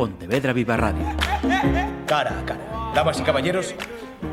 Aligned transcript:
Pontevedra 0.00 0.54
Viva 0.54 0.78
Radio. 0.78 1.04
Cara 2.06 2.40
a 2.40 2.44
cara. 2.46 2.92
Damas 2.94 3.20
y 3.20 3.22
caballeros, 3.22 3.74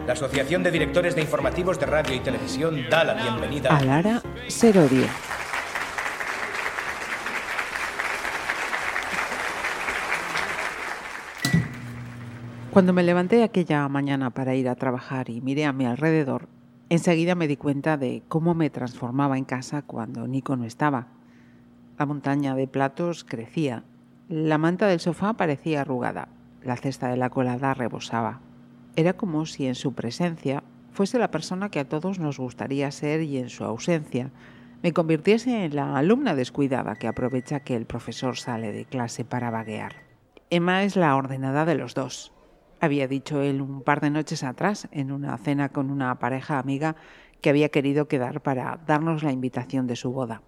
la 0.05 0.13
Asociación 0.13 0.63
de 0.63 0.71
Directores 0.71 1.13
de 1.13 1.21
Informativos 1.21 1.77
de 1.77 1.85
Radio 1.85 2.15
y 2.15 2.21
Televisión 2.21 2.85
da 2.89 3.03
la 3.03 3.15
bienvenida 3.15 3.75
a 3.75 3.83
Lara 3.83 4.21
Serodio. 4.47 5.07
Cuando 12.71 12.93
me 12.93 13.03
levanté 13.03 13.43
aquella 13.43 13.89
mañana 13.89 14.29
para 14.29 14.55
ir 14.55 14.69
a 14.69 14.75
trabajar 14.75 15.29
y 15.29 15.41
miré 15.41 15.65
a 15.65 15.73
mi 15.73 15.85
alrededor, 15.85 16.47
enseguida 16.87 17.35
me 17.35 17.49
di 17.49 17.57
cuenta 17.57 17.97
de 17.97 18.23
cómo 18.29 18.53
me 18.53 18.69
transformaba 18.69 19.37
en 19.37 19.43
casa 19.43 19.81
cuando 19.81 20.27
Nico 20.27 20.55
no 20.55 20.63
estaba. 20.63 21.07
La 21.99 22.05
montaña 22.05 22.55
de 22.55 22.69
platos 22.69 23.25
crecía, 23.25 23.83
la 24.29 24.57
manta 24.57 24.87
del 24.87 24.99
sofá 24.99 25.33
parecía 25.33 25.81
arrugada, 25.81 26.29
la 26.63 26.75
cesta 26.75 27.09
de 27.09 27.17
la 27.17 27.29
colada 27.29 27.73
rebosaba. 27.73 28.41
Era 28.95 29.13
como 29.13 29.45
si 29.45 29.67
en 29.67 29.75
su 29.75 29.93
presencia 29.93 30.63
fuese 30.91 31.19
la 31.19 31.31
persona 31.31 31.69
que 31.69 31.79
a 31.79 31.87
todos 31.87 32.19
nos 32.19 32.39
gustaría 32.39 32.91
ser 32.91 33.21
y 33.21 33.37
en 33.37 33.49
su 33.49 33.63
ausencia 33.63 34.31
me 34.83 34.93
convirtiese 34.93 35.65
en 35.65 35.75
la 35.75 35.97
alumna 35.97 36.35
descuidada 36.35 36.95
que 36.95 37.07
aprovecha 37.07 37.61
que 37.61 37.75
el 37.75 37.85
profesor 37.85 38.37
sale 38.37 38.71
de 38.71 38.85
clase 38.85 39.25
para 39.25 39.49
vaguear. 39.49 39.93
Emma 40.49 40.83
es 40.83 40.95
la 40.95 41.15
ordenada 41.15 41.65
de 41.65 41.75
los 41.75 41.93
dos 41.93 42.31
había 42.79 43.07
dicho 43.07 43.41
él 43.41 43.61
un 43.61 43.81
par 43.81 44.01
de 44.01 44.09
noches 44.09 44.43
atrás 44.43 44.87
en 44.91 45.11
una 45.11 45.37
cena 45.37 45.69
con 45.69 45.89
una 45.89 46.19
pareja 46.19 46.59
amiga 46.59 46.95
que 47.41 47.49
había 47.49 47.69
querido 47.69 48.07
quedar 48.07 48.41
para 48.41 48.79
darnos 48.85 49.23
la 49.23 49.31
invitación 49.31 49.87
de 49.87 49.95
su 49.95 50.11
boda. 50.11 50.41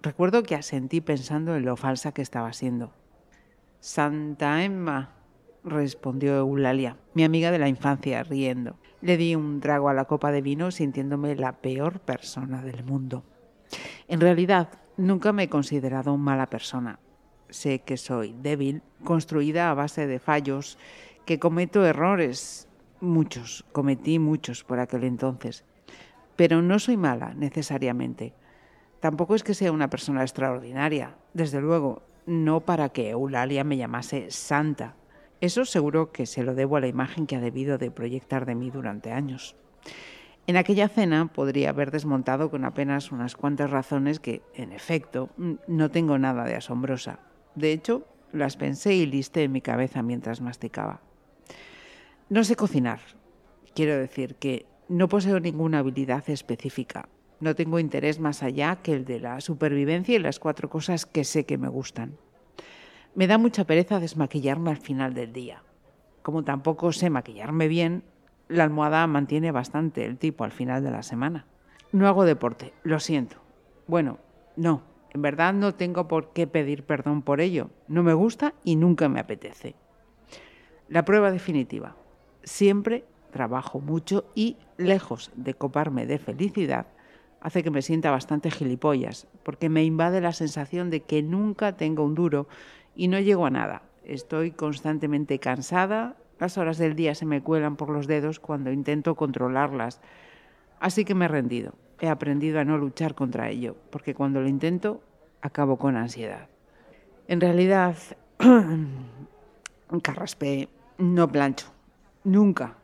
Recuerdo 0.00 0.42
que 0.42 0.54
asentí 0.54 1.00
pensando 1.00 1.54
en 1.56 1.64
lo 1.64 1.76
falsa 1.76 2.12
que 2.12 2.22
estaba 2.22 2.52
siendo. 2.52 2.92
Santa 3.84 4.62
Emma, 4.62 5.10
respondió 5.64 6.36
Eulalia, 6.36 6.98
mi 7.14 7.24
amiga 7.24 7.50
de 7.50 7.58
la 7.58 7.66
infancia, 7.66 8.22
riendo. 8.22 8.76
Le 9.00 9.16
di 9.16 9.34
un 9.34 9.58
trago 9.58 9.88
a 9.88 9.92
la 9.92 10.04
copa 10.04 10.30
de 10.30 10.40
vino 10.40 10.70
sintiéndome 10.70 11.34
la 11.34 11.60
peor 11.60 11.98
persona 11.98 12.62
del 12.62 12.84
mundo. 12.84 13.24
En 14.06 14.20
realidad, 14.20 14.68
nunca 14.96 15.32
me 15.32 15.42
he 15.42 15.48
considerado 15.48 16.16
mala 16.16 16.48
persona. 16.48 17.00
Sé 17.48 17.80
que 17.80 17.96
soy 17.96 18.36
débil, 18.40 18.82
construida 19.02 19.68
a 19.68 19.74
base 19.74 20.06
de 20.06 20.20
fallos 20.20 20.78
que 21.26 21.40
cometo 21.40 21.84
errores, 21.84 22.68
muchos, 23.00 23.64
cometí 23.72 24.20
muchos 24.20 24.62
por 24.62 24.78
aquel 24.78 25.02
entonces, 25.02 25.64
pero 26.36 26.62
no 26.62 26.78
soy 26.78 26.96
mala 26.96 27.34
necesariamente. 27.34 28.32
Tampoco 29.00 29.34
es 29.34 29.42
que 29.42 29.54
sea 29.54 29.72
una 29.72 29.90
persona 29.90 30.22
extraordinaria, 30.22 31.16
desde 31.34 31.60
luego, 31.60 32.04
no 32.26 32.60
para 32.60 32.90
que 32.90 33.10
Eulalia 33.10 33.64
me 33.64 33.76
llamase 33.76 34.30
santa. 34.30 34.96
Eso 35.40 35.64
seguro 35.64 36.12
que 36.12 36.26
se 36.26 36.42
lo 36.42 36.54
debo 36.54 36.76
a 36.76 36.80
la 36.80 36.86
imagen 36.86 37.26
que 37.26 37.36
ha 37.36 37.40
debido 37.40 37.78
de 37.78 37.90
proyectar 37.90 38.46
de 38.46 38.54
mí 38.54 38.70
durante 38.70 39.12
años. 39.12 39.56
En 40.46 40.56
aquella 40.56 40.88
cena 40.88 41.32
podría 41.32 41.70
haber 41.70 41.90
desmontado 41.90 42.50
con 42.50 42.64
apenas 42.64 43.12
unas 43.12 43.36
cuantas 43.36 43.70
razones 43.70 44.18
que, 44.18 44.42
en 44.54 44.72
efecto, 44.72 45.30
no 45.66 45.90
tengo 45.90 46.18
nada 46.18 46.44
de 46.44 46.56
asombrosa. 46.56 47.20
De 47.54 47.72
hecho, 47.72 48.06
las 48.32 48.56
pensé 48.56 48.94
y 48.94 49.06
listé 49.06 49.44
en 49.44 49.52
mi 49.52 49.60
cabeza 49.60 50.02
mientras 50.02 50.40
masticaba. 50.40 51.00
No 52.28 52.44
sé 52.44 52.56
cocinar. 52.56 53.00
Quiero 53.74 53.96
decir 53.96 54.34
que 54.36 54.66
no 54.88 55.08
poseo 55.08 55.38
ninguna 55.38 55.78
habilidad 55.78 56.28
específica. 56.28 57.08
No 57.42 57.56
tengo 57.56 57.80
interés 57.80 58.20
más 58.20 58.44
allá 58.44 58.76
que 58.84 58.92
el 58.92 59.04
de 59.04 59.18
la 59.18 59.40
supervivencia 59.40 60.14
y 60.14 60.20
las 60.20 60.38
cuatro 60.38 60.70
cosas 60.70 61.06
que 61.06 61.24
sé 61.24 61.44
que 61.44 61.58
me 61.58 61.66
gustan. 61.66 62.16
Me 63.16 63.26
da 63.26 63.36
mucha 63.36 63.64
pereza 63.64 63.98
desmaquillarme 63.98 64.70
al 64.70 64.76
final 64.76 65.12
del 65.12 65.32
día. 65.32 65.64
Como 66.22 66.44
tampoco 66.44 66.92
sé 66.92 67.10
maquillarme 67.10 67.66
bien, 67.66 68.04
la 68.46 68.62
almohada 68.62 69.04
mantiene 69.08 69.50
bastante 69.50 70.04
el 70.04 70.18
tipo 70.18 70.44
al 70.44 70.52
final 70.52 70.84
de 70.84 70.92
la 70.92 71.02
semana. 71.02 71.46
No 71.90 72.06
hago 72.06 72.24
deporte, 72.24 72.74
lo 72.84 73.00
siento. 73.00 73.38
Bueno, 73.88 74.18
no, 74.54 74.84
en 75.10 75.22
verdad 75.22 75.52
no 75.52 75.74
tengo 75.74 76.06
por 76.06 76.32
qué 76.32 76.46
pedir 76.46 76.84
perdón 76.84 77.22
por 77.22 77.40
ello. 77.40 77.70
No 77.88 78.04
me 78.04 78.14
gusta 78.14 78.54
y 78.62 78.76
nunca 78.76 79.08
me 79.08 79.18
apetece. 79.18 79.74
La 80.88 81.04
prueba 81.04 81.32
definitiva 81.32 81.96
siempre 82.44 83.04
trabajo 83.32 83.80
mucho 83.80 84.26
y, 84.36 84.58
lejos 84.76 85.32
de 85.34 85.54
coparme 85.54 86.06
de 86.06 86.20
felicidad, 86.20 86.86
hace 87.42 87.62
que 87.62 87.70
me 87.70 87.82
sienta 87.82 88.10
bastante 88.10 88.50
gilipollas, 88.50 89.26
porque 89.42 89.68
me 89.68 89.84
invade 89.84 90.20
la 90.20 90.32
sensación 90.32 90.90
de 90.90 91.00
que 91.00 91.22
nunca 91.22 91.76
tengo 91.76 92.04
un 92.04 92.14
duro 92.14 92.46
y 92.94 93.08
no 93.08 93.18
llego 93.18 93.46
a 93.46 93.50
nada. 93.50 93.82
Estoy 94.04 94.52
constantemente 94.52 95.38
cansada, 95.38 96.16
las 96.38 96.56
horas 96.56 96.78
del 96.78 96.94
día 96.94 97.14
se 97.14 97.26
me 97.26 97.42
cuelan 97.42 97.76
por 97.76 97.90
los 97.90 98.06
dedos 98.06 98.38
cuando 98.38 98.72
intento 98.72 99.16
controlarlas. 99.16 100.00
Así 100.80 101.04
que 101.04 101.14
me 101.14 101.26
he 101.26 101.28
rendido. 101.28 101.74
He 102.00 102.08
aprendido 102.08 102.58
a 102.60 102.64
no 102.64 102.78
luchar 102.78 103.14
contra 103.14 103.50
ello, 103.50 103.76
porque 103.90 104.14
cuando 104.14 104.40
lo 104.40 104.48
intento, 104.48 105.02
acabo 105.40 105.76
con 105.76 105.96
ansiedad. 105.96 106.48
En 107.28 107.40
realidad, 107.40 107.96
carraspé, 110.02 110.68
no 110.98 111.30
plancho. 111.30 111.66
Nunca. 112.24 112.76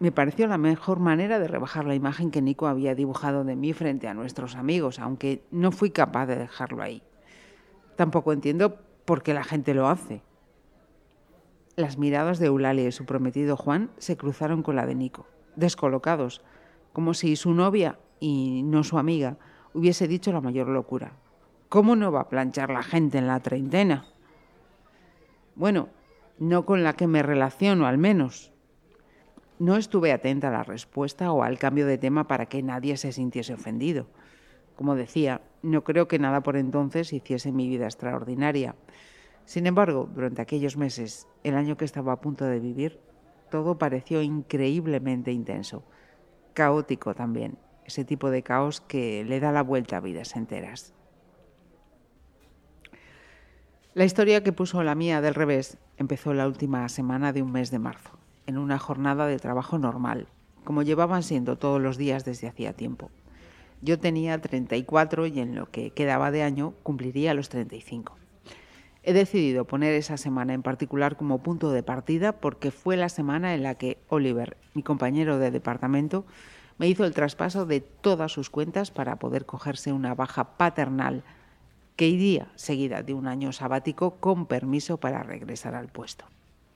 Me 0.00 0.12
pareció 0.12 0.46
la 0.46 0.58
mejor 0.58 0.98
manera 0.98 1.38
de 1.38 1.48
rebajar 1.48 1.84
la 1.84 1.94
imagen 1.94 2.30
que 2.30 2.42
Nico 2.42 2.66
había 2.66 2.94
dibujado 2.94 3.44
de 3.44 3.56
mí 3.56 3.72
frente 3.72 4.08
a 4.08 4.14
nuestros 4.14 4.56
amigos, 4.56 4.98
aunque 4.98 5.42
no 5.50 5.70
fui 5.70 5.90
capaz 5.90 6.26
de 6.26 6.36
dejarlo 6.36 6.82
ahí. 6.82 7.02
Tampoco 7.96 8.32
entiendo 8.32 8.76
por 9.04 9.22
qué 9.22 9.34
la 9.34 9.44
gente 9.44 9.72
lo 9.72 9.88
hace. 9.88 10.22
Las 11.76 11.98
miradas 11.98 12.38
de 12.38 12.46
Eulalia 12.46 12.88
y 12.88 12.92
su 12.92 13.04
prometido 13.04 13.56
Juan 13.56 13.90
se 13.98 14.16
cruzaron 14.16 14.62
con 14.62 14.76
la 14.76 14.86
de 14.86 14.94
Nico, 14.94 15.26
descolocados, 15.56 16.42
como 16.92 17.14
si 17.14 17.36
su 17.36 17.52
novia, 17.52 17.98
y 18.20 18.62
no 18.62 18.84
su 18.84 18.98
amiga, 18.98 19.36
hubiese 19.74 20.08
dicho 20.08 20.32
la 20.32 20.40
mayor 20.40 20.68
locura. 20.68 21.12
¿Cómo 21.68 21.96
no 21.96 22.12
va 22.12 22.22
a 22.22 22.28
planchar 22.28 22.70
la 22.70 22.82
gente 22.82 23.18
en 23.18 23.26
la 23.26 23.40
treintena? 23.40 24.06
Bueno, 25.56 25.88
no 26.38 26.64
con 26.64 26.84
la 26.84 26.94
que 26.94 27.06
me 27.06 27.22
relaciono 27.22 27.86
al 27.86 27.98
menos. 27.98 28.53
No 29.58 29.76
estuve 29.76 30.12
atenta 30.12 30.48
a 30.48 30.52
la 30.52 30.64
respuesta 30.64 31.32
o 31.32 31.42
al 31.42 31.58
cambio 31.58 31.86
de 31.86 31.98
tema 31.98 32.26
para 32.26 32.46
que 32.46 32.62
nadie 32.62 32.96
se 32.96 33.12
sintiese 33.12 33.54
ofendido. 33.54 34.06
Como 34.76 34.96
decía, 34.96 35.42
no 35.62 35.84
creo 35.84 36.08
que 36.08 36.18
nada 36.18 36.42
por 36.42 36.56
entonces 36.56 37.12
hiciese 37.12 37.52
mi 37.52 37.68
vida 37.68 37.84
extraordinaria. 37.84 38.74
Sin 39.44 39.66
embargo, 39.66 40.08
durante 40.12 40.42
aquellos 40.42 40.76
meses, 40.76 41.28
el 41.44 41.54
año 41.54 41.76
que 41.76 41.84
estaba 41.84 42.12
a 42.12 42.20
punto 42.20 42.44
de 42.44 42.58
vivir, 42.58 42.98
todo 43.50 43.78
pareció 43.78 44.22
increíblemente 44.22 45.30
intenso. 45.30 45.84
Caótico 46.54 47.14
también, 47.14 47.58
ese 47.84 48.04
tipo 48.04 48.30
de 48.30 48.42
caos 48.42 48.80
que 48.80 49.24
le 49.24 49.38
da 49.38 49.52
la 49.52 49.62
vuelta 49.62 49.98
a 49.98 50.00
vidas 50.00 50.34
enteras. 50.34 50.94
La 53.92 54.04
historia 54.04 54.42
que 54.42 54.52
puso 54.52 54.82
la 54.82 54.96
mía 54.96 55.20
del 55.20 55.34
revés 55.34 55.78
empezó 55.98 56.34
la 56.34 56.48
última 56.48 56.88
semana 56.88 57.32
de 57.32 57.42
un 57.42 57.52
mes 57.52 57.70
de 57.70 57.78
marzo, 57.78 58.18
en 58.46 58.58
una 58.58 58.78
jornada 58.78 59.26
de 59.26 59.38
trabajo 59.38 59.78
normal, 59.78 60.28
como 60.64 60.82
llevaban 60.82 61.22
siendo 61.22 61.56
todos 61.56 61.80
los 61.80 61.96
días 61.96 62.24
desde 62.24 62.48
hacía 62.48 62.72
tiempo. 62.72 63.10
Yo 63.82 63.98
tenía 63.98 64.40
34 64.40 65.26
y 65.26 65.40
en 65.40 65.54
lo 65.54 65.70
que 65.70 65.90
quedaba 65.90 66.30
de 66.30 66.42
año 66.42 66.74
cumpliría 66.82 67.34
los 67.34 67.48
35. 67.50 68.16
He 69.02 69.12
decidido 69.12 69.66
poner 69.66 69.92
esa 69.92 70.16
semana 70.16 70.54
en 70.54 70.62
particular 70.62 71.16
como 71.16 71.42
punto 71.42 71.70
de 71.70 71.82
partida 71.82 72.32
porque 72.32 72.70
fue 72.70 72.96
la 72.96 73.10
semana 73.10 73.54
en 73.54 73.62
la 73.62 73.74
que 73.74 73.98
Oliver, 74.08 74.56
mi 74.72 74.82
compañero 74.82 75.38
de 75.38 75.50
departamento, 75.50 76.24
me 76.78 76.88
hizo 76.88 77.04
el 77.04 77.12
traspaso 77.12 77.66
de 77.66 77.80
todas 77.80 78.32
sus 78.32 78.48
cuentas 78.48 78.90
para 78.90 79.16
poder 79.16 79.44
cogerse 79.44 79.92
una 79.92 80.14
baja 80.14 80.56
paternal 80.56 81.22
que 81.96 82.08
iría 82.08 82.48
seguida 82.56 83.02
de 83.02 83.14
un 83.14 83.26
año 83.26 83.52
sabático 83.52 84.16
con 84.16 84.46
permiso 84.46 84.96
para 84.96 85.22
regresar 85.22 85.74
al 85.74 85.88
puesto. 85.88 86.24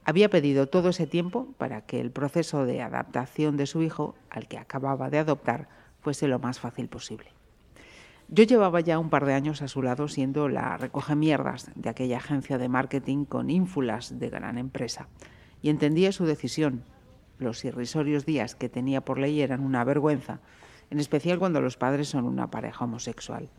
Había 0.08 0.30
pedido 0.30 0.68
todo 0.68 0.88
ese 0.88 1.06
tiempo 1.06 1.48
para 1.58 1.82
que 1.82 2.00
el 2.00 2.10
proceso 2.10 2.64
de 2.64 2.80
adaptación 2.80 3.58
de 3.58 3.66
su 3.66 3.82
hijo, 3.82 4.14
al 4.30 4.48
que 4.48 4.56
acababa 4.56 5.10
de 5.10 5.18
adoptar, 5.18 5.68
fuese 6.00 6.28
lo 6.28 6.38
más 6.38 6.58
fácil 6.58 6.88
posible. 6.88 7.26
Yo 8.28 8.44
llevaba 8.44 8.80
ya 8.80 8.98
un 8.98 9.10
par 9.10 9.26
de 9.26 9.34
años 9.34 9.60
a 9.60 9.68
su 9.68 9.82
lado 9.82 10.08
siendo 10.08 10.48
la 10.48 10.78
recoge 10.78 11.14
mierdas 11.14 11.70
de 11.74 11.90
aquella 11.90 12.16
agencia 12.16 12.56
de 12.56 12.70
marketing 12.70 13.26
con 13.26 13.50
ínfulas 13.50 14.18
de 14.18 14.30
gran 14.30 14.56
empresa 14.56 15.08
y 15.60 15.68
entendía 15.68 16.10
su 16.10 16.24
decisión. 16.24 16.84
Los 17.38 17.62
irrisorios 17.66 18.24
días 18.24 18.54
que 18.54 18.70
tenía 18.70 19.02
por 19.02 19.18
ley 19.18 19.42
eran 19.42 19.60
una 19.60 19.84
vergüenza, 19.84 20.40
en 20.88 21.00
especial 21.00 21.38
cuando 21.38 21.60
los 21.60 21.76
padres 21.76 22.08
son 22.08 22.24
una 22.24 22.50
pareja 22.50 22.86
homosexual. 22.86 23.50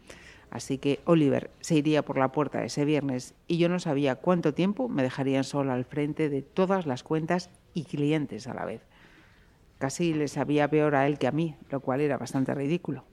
Así 0.51 0.77
que 0.77 0.99
Oliver 1.05 1.51
se 1.59 1.75
iría 1.75 2.03
por 2.03 2.17
la 2.17 2.31
puerta 2.31 2.63
ese 2.63 2.85
viernes 2.85 3.35
y 3.47 3.57
yo 3.57 3.69
no 3.69 3.79
sabía 3.79 4.15
cuánto 4.15 4.53
tiempo 4.53 4.89
me 4.89 5.03
dejarían 5.03 5.43
sola 5.43 5.73
al 5.73 5.85
frente 5.85 6.29
de 6.29 6.41
todas 6.41 6.85
las 6.85 7.03
cuentas 7.03 7.49
y 7.73 7.83
clientes 7.83 8.47
a 8.47 8.53
la 8.53 8.65
vez. 8.65 8.81
Casi 9.77 10.13
le 10.13 10.27
sabía 10.27 10.69
peor 10.69 10.95
a 10.95 11.07
él 11.07 11.17
que 11.19 11.27
a 11.27 11.31
mí, 11.31 11.55
lo 11.69 11.79
cual 11.79 12.01
era 12.01 12.17
bastante 12.17 12.53
ridículo. 12.53 13.03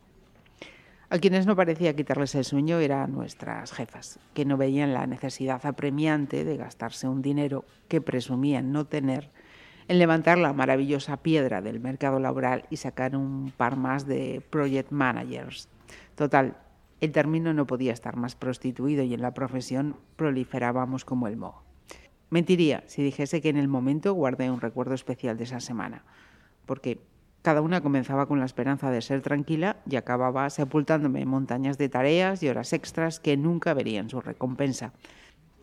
A 1.09 1.19
quienes 1.19 1.47
no 1.47 1.55
parecía 1.55 1.95
quitarles 1.95 2.35
el 2.35 2.45
sueño 2.45 2.81
eran 2.81 3.13
nuestras 3.13 3.73
jefas, 3.73 4.19
que 4.35 4.45
no 4.45 4.57
veían 4.57 4.93
la 4.93 5.07
necesidad 5.07 5.65
apremiante 5.65 6.45
de 6.45 6.57
gastarse 6.57 7.07
un 7.07 7.23
dinero 7.23 7.65
que 7.87 8.01
presumían 8.01 8.73
no 8.73 8.87
tener 8.87 9.31
en 9.87 10.01
levantar 10.01 10.37
la 10.39 10.53
maravillosa 10.53 11.19
piedra 11.19 11.63
del 11.63 11.79
mercado 11.79 12.19
laboral 12.19 12.65
y 12.71 12.79
sacar 12.79 13.15
un 13.15 13.53
par 13.57 13.77
más 13.77 14.05
de 14.07 14.43
project 14.51 14.91
managers. 14.91 15.69
Total, 16.17 16.57
el 17.01 17.13
término 17.13 17.53
no 17.53 17.67
podía 17.67 17.93
estar 17.93 18.17
más 18.17 18.35
prostituido 18.35 19.03
y 19.03 19.15
en 19.15 19.23
la 19.23 19.35
profesión 19.35 19.97
proliferábamos 20.17 21.05
como 21.05 21.29
el 21.29 21.37
moho. 21.37 21.63
Mentiría 22.31 22.83
si 22.87 23.03
dijese 23.03 23.41
que 23.41 23.49
en 23.49 23.57
el 23.57 23.69
momento 23.69 24.13
guardé 24.13 24.51
un 24.51 24.61
recuerdo 24.61 24.95
especial 24.95 25.37
de 25.37 25.45
esa 25.45 25.61
semana, 25.61 26.05
porque 26.65 27.01
cada 27.43 27.61
una 27.61 27.81
comenzaba 27.81 28.27
con 28.27 28.41
la 28.41 28.45
esperanza 28.45 28.91
de 28.91 29.01
ser 29.01 29.23
tranquila 29.23 29.77
y 29.89 29.95
acababa 29.95 30.51
sepultándome 30.51 31.21
en 31.21 31.29
montañas 31.29 31.79
de 31.79 31.89
tareas 31.89 32.43
y 32.43 32.49
horas 32.49 32.73
extras 32.73 33.21
que 33.21 33.37
nunca 33.37 33.73
verían 33.73 34.11
su 34.11 34.21
recompensa. 34.21 34.93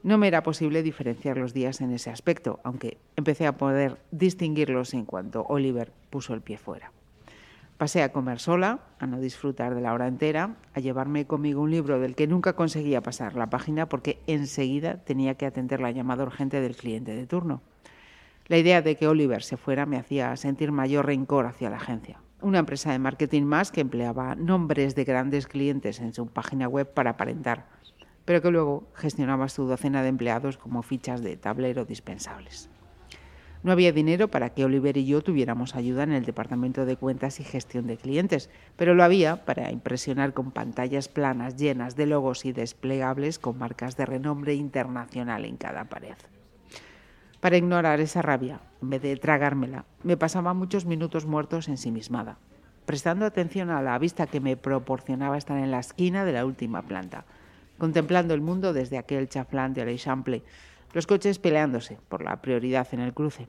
No 0.01 0.17
me 0.17 0.29
era 0.29 0.43
posible 0.43 0.83
diferenciar 0.83 1.37
los 1.37 1.53
días 1.53 1.81
en 1.81 1.91
ese 1.91 2.09
aspecto, 2.09 2.61
aunque 2.63 2.97
empecé 3.17 3.47
a 3.47 3.57
poder 3.57 3.97
distinguirlos 4.11 4.93
en 4.93 5.05
cuanto 5.05 5.43
Oliver 5.43 5.91
puso 6.09 6.33
el 6.33 6.41
pie 6.41 6.57
fuera. 6.57 6.93
Pasé 7.83 8.01
a 8.01 8.13
comer 8.13 8.39
sola, 8.39 8.79
a 8.97 9.07
no 9.07 9.19
disfrutar 9.19 9.75
de 9.75 9.81
la 9.81 9.93
hora 9.93 10.07
entera, 10.07 10.55
a 10.73 10.79
llevarme 10.79 11.27
conmigo 11.27 11.61
un 11.61 11.69
libro 11.69 11.99
del 11.99 12.15
que 12.15 12.27
nunca 12.27 12.53
conseguía 12.53 13.01
pasar 13.01 13.35
la 13.35 13.49
página 13.49 13.89
porque 13.89 14.21
enseguida 14.25 15.03
tenía 15.03 15.35
que 15.35 15.45
atender 15.45 15.81
la 15.81 15.91
llamada 15.91 16.23
urgente 16.23 16.61
del 16.61 16.77
cliente 16.77 17.13
de 17.13 17.27
turno. 17.27 17.61
La 18.47 18.57
idea 18.57 18.81
de 18.81 18.95
que 18.95 19.09
Oliver 19.09 19.43
se 19.43 19.57
fuera 19.57 19.85
me 19.85 19.97
hacía 19.97 20.33
sentir 20.37 20.71
mayor 20.71 21.07
rencor 21.07 21.45
hacia 21.45 21.69
la 21.69 21.75
agencia. 21.75 22.21
Una 22.39 22.59
empresa 22.59 22.93
de 22.93 22.99
marketing 22.99 23.43
más 23.43 23.69
que 23.69 23.81
empleaba 23.81 24.35
nombres 24.35 24.95
de 24.95 25.03
grandes 25.03 25.45
clientes 25.45 25.99
en 25.99 26.13
su 26.13 26.27
página 26.27 26.69
web 26.69 26.89
para 26.93 27.09
aparentar, 27.09 27.67
pero 28.23 28.41
que 28.41 28.49
luego 28.49 28.87
gestionaba 28.95 29.49
su 29.49 29.65
docena 29.65 30.03
de 30.03 30.07
empleados 30.07 30.55
como 30.55 30.83
fichas 30.83 31.21
de 31.21 31.35
tablero 31.35 31.83
dispensables. 31.83 32.69
No 33.63 33.71
había 33.71 33.93
dinero 33.93 34.27
para 34.27 34.49
que 34.49 34.65
Oliver 34.65 34.97
y 34.97 35.05
yo 35.05 35.21
tuviéramos 35.21 35.75
ayuda 35.75 36.03
en 36.03 36.11
el 36.11 36.25
departamento 36.25 36.85
de 36.85 36.97
cuentas 36.97 37.39
y 37.39 37.45
gestión 37.45 37.87
de 37.87 37.95
clientes, 37.95 38.49
pero 38.75 38.93
lo 38.93 39.05
había 39.05 39.45
para 39.45 39.71
impresionar 39.71 40.33
con 40.33 40.51
pantallas 40.51 41.07
planas 41.07 41.55
llenas 41.55 41.95
de 41.95 42.05
logos 42.05 42.43
y 42.43 42.51
desplegables 42.51 43.39
con 43.39 43.57
marcas 43.57 43.95
de 43.95 44.05
renombre 44.05 44.53
internacional 44.53 45.45
en 45.45 45.55
cada 45.55 45.85
pared. 45.85 46.15
Para 47.39 47.55
ignorar 47.55 48.01
esa 48.01 48.21
rabia, 48.21 48.59
en 48.81 48.89
vez 48.89 49.01
de 49.01 49.15
tragármela, 49.15 49.85
me 50.03 50.17
pasaba 50.17 50.53
muchos 50.53 50.85
minutos 50.85 51.25
muertos 51.25 51.69
ensimismada, 51.69 52.37
prestando 52.85 53.25
atención 53.25 53.69
a 53.69 53.81
la 53.81 53.97
vista 53.97 54.27
que 54.27 54.41
me 54.41 54.57
proporcionaba 54.57 55.37
estar 55.37 55.57
en 55.57 55.71
la 55.71 55.79
esquina 55.79 56.25
de 56.25 56.33
la 56.33 56.45
última 56.45 56.81
planta, 56.81 57.23
contemplando 57.77 58.33
el 58.33 58.41
mundo 58.41 58.73
desde 58.73 58.97
aquel 58.97 59.29
chaflán 59.29 59.73
de 59.73 59.85
l'Eixample, 59.85 60.43
los 60.93 61.07
coches 61.07 61.39
peleándose 61.39 61.97
por 62.07 62.23
la 62.23 62.41
prioridad 62.41 62.87
en 62.91 63.01
el 63.01 63.13
cruce. 63.13 63.47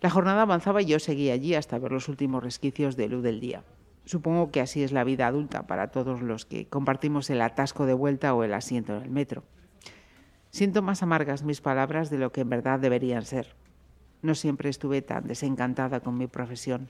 La 0.00 0.10
jornada 0.10 0.42
avanzaba 0.42 0.82
y 0.82 0.86
yo 0.86 1.00
seguía 1.00 1.32
allí 1.32 1.54
hasta 1.54 1.78
ver 1.78 1.90
los 1.90 2.08
últimos 2.08 2.42
resquicios 2.42 2.96
de 2.96 3.08
luz 3.08 3.22
del 3.22 3.40
día. 3.40 3.64
Supongo 4.04 4.50
que 4.50 4.60
así 4.60 4.82
es 4.82 4.92
la 4.92 5.04
vida 5.04 5.26
adulta 5.26 5.66
para 5.66 5.88
todos 5.88 6.22
los 6.22 6.46
que 6.46 6.66
compartimos 6.66 7.28
el 7.30 7.40
atasco 7.40 7.84
de 7.84 7.94
vuelta 7.94 8.32
o 8.34 8.44
el 8.44 8.54
asiento 8.54 8.96
en 8.96 9.02
el 9.02 9.10
metro. 9.10 9.42
Siento 10.50 10.82
más 10.82 11.02
amargas 11.02 11.42
mis 11.42 11.60
palabras 11.60 12.08
de 12.10 12.18
lo 12.18 12.32
que 12.32 12.42
en 12.42 12.48
verdad 12.48 12.78
deberían 12.78 13.24
ser. 13.24 13.54
No 14.22 14.34
siempre 14.34 14.70
estuve 14.70 15.02
tan 15.02 15.26
desencantada 15.26 16.00
con 16.00 16.16
mi 16.16 16.26
profesión, 16.26 16.88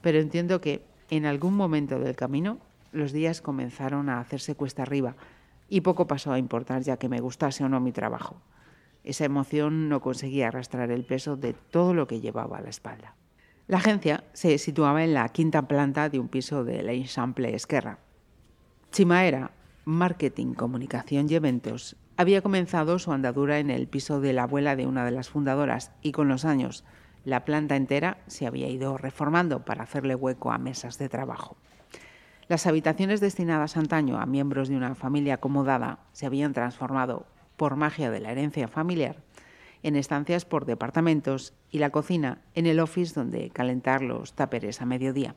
pero 0.00 0.18
entiendo 0.18 0.60
que 0.60 0.84
en 1.10 1.26
algún 1.26 1.54
momento 1.54 1.98
del 1.98 2.16
camino 2.16 2.58
los 2.92 3.12
días 3.12 3.40
comenzaron 3.40 4.08
a 4.08 4.20
hacerse 4.20 4.54
cuesta 4.54 4.82
arriba 4.82 5.16
y 5.68 5.82
poco 5.82 6.06
pasó 6.06 6.32
a 6.32 6.38
importar 6.38 6.82
ya 6.82 6.96
que 6.96 7.08
me 7.08 7.20
gustase 7.20 7.64
o 7.64 7.68
no 7.68 7.80
mi 7.80 7.92
trabajo. 7.92 8.40
Esa 9.04 9.24
emoción 9.24 9.88
no 9.88 10.00
conseguía 10.00 10.48
arrastrar 10.48 10.90
el 10.90 11.04
peso 11.04 11.36
de 11.36 11.52
todo 11.54 11.94
lo 11.94 12.06
que 12.06 12.20
llevaba 12.20 12.58
a 12.58 12.62
la 12.62 12.70
espalda. 12.70 13.14
La 13.66 13.78
agencia 13.78 14.24
se 14.32 14.56
situaba 14.58 15.04
en 15.04 15.14
la 15.14 15.28
quinta 15.28 15.68
planta 15.68 16.08
de 16.08 16.18
un 16.18 16.28
piso 16.28 16.64
de 16.64 16.82
l'Eixample 16.82 17.54
Esquerra. 17.54 17.98
Chimaera, 18.90 19.50
Marketing, 19.84 20.54
Comunicación 20.54 21.26
y 21.30 21.34
Eventos 21.34 21.96
había 22.16 22.42
comenzado 22.42 22.98
su 22.98 23.12
andadura 23.12 23.58
en 23.58 23.70
el 23.70 23.86
piso 23.86 24.20
de 24.20 24.32
la 24.32 24.44
abuela 24.44 24.74
de 24.74 24.86
una 24.86 25.04
de 25.04 25.10
las 25.12 25.28
fundadoras 25.28 25.92
y 26.02 26.12
con 26.12 26.28
los 26.28 26.44
años 26.44 26.84
la 27.24 27.44
planta 27.44 27.76
entera 27.76 28.18
se 28.26 28.46
había 28.46 28.68
ido 28.68 28.96
reformando 28.96 29.64
para 29.64 29.82
hacerle 29.82 30.14
hueco 30.14 30.50
a 30.50 30.58
mesas 30.58 30.98
de 30.98 31.08
trabajo. 31.08 31.56
Las 32.48 32.66
habitaciones 32.66 33.20
destinadas 33.20 33.76
antaño 33.76 34.18
a 34.18 34.24
miembros 34.24 34.68
de 34.70 34.76
una 34.76 34.94
familia 34.94 35.34
acomodada 35.34 35.98
se 36.12 36.24
habían 36.24 36.54
transformado, 36.54 37.26
por 37.58 37.76
magia 37.76 38.10
de 38.10 38.20
la 38.20 38.32
herencia 38.32 38.68
familiar, 38.68 39.16
en 39.82 39.96
estancias 39.96 40.46
por 40.46 40.64
departamentos 40.64 41.52
y 41.70 41.80
la 41.80 41.90
cocina 41.90 42.40
en 42.54 42.66
el 42.66 42.80
office 42.80 43.12
donde 43.14 43.50
calentar 43.50 44.00
los 44.00 44.32
táperes 44.32 44.80
a 44.80 44.86
mediodía. 44.86 45.34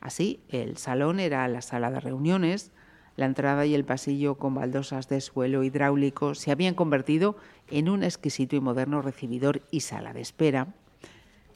Así, 0.00 0.40
el 0.48 0.78
salón 0.78 1.20
era 1.20 1.46
la 1.48 1.60
sala 1.60 1.90
de 1.90 2.00
reuniones, 2.00 2.72
la 3.16 3.26
entrada 3.26 3.66
y 3.66 3.74
el 3.74 3.84
pasillo 3.84 4.36
con 4.36 4.54
baldosas 4.54 5.08
de 5.08 5.20
suelo 5.20 5.62
hidráulico 5.62 6.34
se 6.34 6.52
habían 6.52 6.74
convertido 6.74 7.36
en 7.68 7.90
un 7.90 8.02
exquisito 8.02 8.56
y 8.56 8.60
moderno 8.60 9.02
recibidor 9.02 9.60
y 9.70 9.80
sala 9.80 10.14
de 10.14 10.22
espera. 10.22 10.68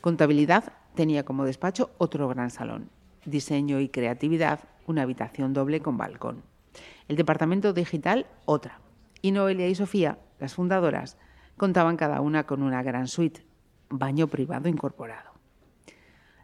Contabilidad 0.02 0.74
tenía 0.94 1.24
como 1.24 1.46
despacho 1.46 1.90
otro 1.96 2.28
gran 2.28 2.50
salón. 2.50 2.90
Diseño 3.24 3.80
y 3.80 3.88
creatividad, 3.88 4.60
una 4.86 5.02
habitación 5.02 5.54
doble 5.54 5.80
con 5.80 5.96
balcón. 5.96 6.42
El 7.08 7.16
departamento 7.16 7.72
digital, 7.72 8.26
otra. 8.44 8.83
Y 9.24 9.32
Noelia 9.32 9.68
y 9.68 9.74
Sofía, 9.74 10.18
las 10.38 10.52
fundadoras, 10.52 11.16
contaban 11.56 11.96
cada 11.96 12.20
una 12.20 12.44
con 12.44 12.62
una 12.62 12.82
gran 12.82 13.08
suite, 13.08 13.46
baño 13.88 14.26
privado 14.26 14.68
incorporado. 14.68 15.30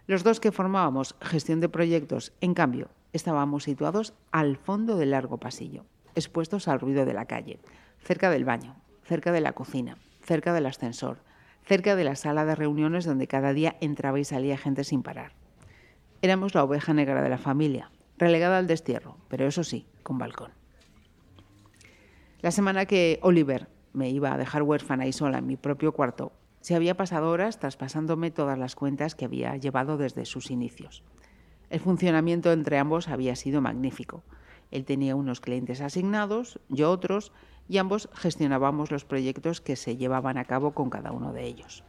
Los 0.06 0.24
dos 0.24 0.40
que 0.40 0.50
formábamos 0.50 1.14
gestión 1.20 1.60
de 1.60 1.68
proyectos, 1.68 2.32
en 2.40 2.54
cambio, 2.54 2.88
estábamos 3.12 3.64
situados 3.64 4.14
al 4.32 4.56
fondo 4.56 4.96
del 4.96 5.10
largo 5.10 5.36
pasillo, 5.36 5.84
expuestos 6.14 6.68
al 6.68 6.80
ruido 6.80 7.04
de 7.04 7.12
la 7.12 7.26
calle, 7.26 7.60
cerca 7.98 8.30
del 8.30 8.46
baño, 8.46 8.76
cerca 9.02 9.30
de 9.30 9.42
la 9.42 9.52
cocina, 9.52 9.98
cerca 10.22 10.54
del 10.54 10.64
ascensor, 10.64 11.18
cerca 11.66 11.96
de 11.96 12.04
la 12.04 12.16
sala 12.16 12.46
de 12.46 12.54
reuniones 12.54 13.04
donde 13.04 13.26
cada 13.26 13.52
día 13.52 13.76
entraba 13.82 14.18
y 14.18 14.24
salía 14.24 14.56
gente 14.56 14.84
sin 14.84 15.02
parar. 15.02 15.32
Éramos 16.22 16.54
la 16.54 16.64
oveja 16.64 16.94
negra 16.94 17.20
de 17.20 17.28
la 17.28 17.36
familia, 17.36 17.90
relegada 18.16 18.56
al 18.56 18.66
destierro, 18.66 19.18
pero 19.28 19.46
eso 19.46 19.64
sí, 19.64 19.86
con 20.02 20.16
balcón. 20.16 20.59
La 22.42 22.52
semana 22.52 22.86
que 22.86 23.18
Oliver 23.22 23.68
me 23.92 24.08
iba 24.08 24.32
a 24.32 24.38
dejar 24.38 24.62
huérfana 24.62 25.06
y 25.06 25.12
sola 25.12 25.38
en 25.38 25.46
mi 25.46 25.56
propio 25.58 25.92
cuarto, 25.92 26.32
se 26.62 26.74
había 26.74 26.96
pasado 26.96 27.28
horas 27.28 27.58
traspasándome 27.58 28.30
todas 28.30 28.58
las 28.58 28.74
cuentas 28.74 29.14
que 29.14 29.26
había 29.26 29.56
llevado 29.58 29.98
desde 29.98 30.24
sus 30.24 30.50
inicios. 30.50 31.02
El 31.68 31.80
funcionamiento 31.80 32.50
entre 32.50 32.78
ambos 32.78 33.08
había 33.08 33.36
sido 33.36 33.60
magnífico. 33.60 34.22
Él 34.70 34.86
tenía 34.86 35.16
unos 35.16 35.42
clientes 35.42 35.82
asignados, 35.82 36.60
yo 36.70 36.90
otros, 36.90 37.30
y 37.68 37.76
ambos 37.76 38.08
gestionábamos 38.14 38.90
los 38.90 39.04
proyectos 39.04 39.60
que 39.60 39.76
se 39.76 39.98
llevaban 39.98 40.38
a 40.38 40.46
cabo 40.46 40.72
con 40.72 40.88
cada 40.88 41.12
uno 41.12 41.34
de 41.34 41.44
ellos. 41.44 41.84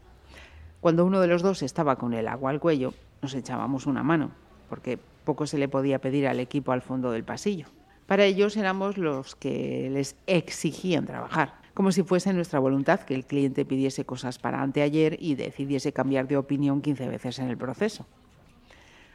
Cuando 0.81 1.05
uno 1.05 1.22
de 1.22 1.27
los 1.27 1.43
dos 1.43 1.63
estaba 1.63 1.96
con 1.96 2.13
el 2.13 2.27
agua 2.27 2.51
al 2.51 2.60
cuello, 2.60 2.93
nos 3.22 3.34
echábamos 3.36 3.86
una 3.88 4.03
mano, 4.03 4.31
porque 4.67 5.00
poco 5.24 5.48
se 5.48 5.58
le 5.58 5.70
podía 5.70 6.01
pedir 6.01 6.27
al 6.27 6.41
equipo 6.41 6.74
al 6.74 6.81
fondo 6.81 7.12
del 7.12 7.24
pasillo. 7.24 7.67
Para 8.12 8.25
ellos 8.25 8.58
éramos 8.58 8.98
los 8.98 9.38
que 9.38 9.89
les 9.89 10.18
exigían 10.27 11.06
trabajar, 11.06 11.62
como 11.74 11.94
si 11.94 12.03
fuese 12.03 12.34
nuestra 12.34 12.60
voluntad 12.60 13.00
que 13.00 13.15
el 13.15 13.25
cliente 13.25 13.63
pidiese 13.63 14.03
cosas 14.03 14.38
para 14.38 14.62
anteayer 14.62 15.15
y 15.18 15.36
decidiese 15.36 15.94
cambiar 15.94 16.27
de 16.27 16.36
opinión 16.36 16.82
15 16.82 17.08
veces 17.08 17.39
en 17.39 17.48
el 17.48 17.58
proceso. 17.58 18.06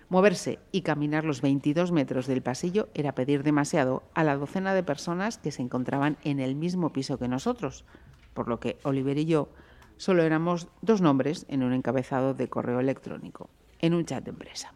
Moverse 0.09 0.61
y 0.73 0.81
caminar 0.81 1.25
los 1.25 1.43
22 1.43 1.93
metros 1.93 2.27
del 2.27 2.41
pasillo 2.41 2.89
era 2.95 3.15
pedir 3.15 3.43
demasiado 3.43 4.03
a 4.15 4.25
la 4.25 4.35
docena 4.35 4.73
de 4.73 4.83
personas 4.83 5.37
que 5.37 5.53
se 5.53 5.61
encontraban 5.61 6.17
en 6.25 6.41
el 6.41 6.55
mismo 6.55 6.95
piso 6.95 7.19
que 7.19 7.29
nosotros, 7.29 7.85
por 8.33 8.49
lo 8.49 8.61
que 8.61 8.79
Oliver 8.83 9.19
y 9.19 9.27
yo 9.27 9.51
solo 9.99 10.23
éramos 10.23 10.69
dos 10.81 11.03
nombres 11.03 11.45
en 11.51 11.63
un 11.63 11.75
encabezado 11.75 12.33
de 12.33 12.49
correo 12.49 12.81
electrónico, 12.81 13.51
en 13.79 13.93
un 13.93 14.07
chat 14.07 14.25
de 14.25 14.31
empresa. 14.31 14.73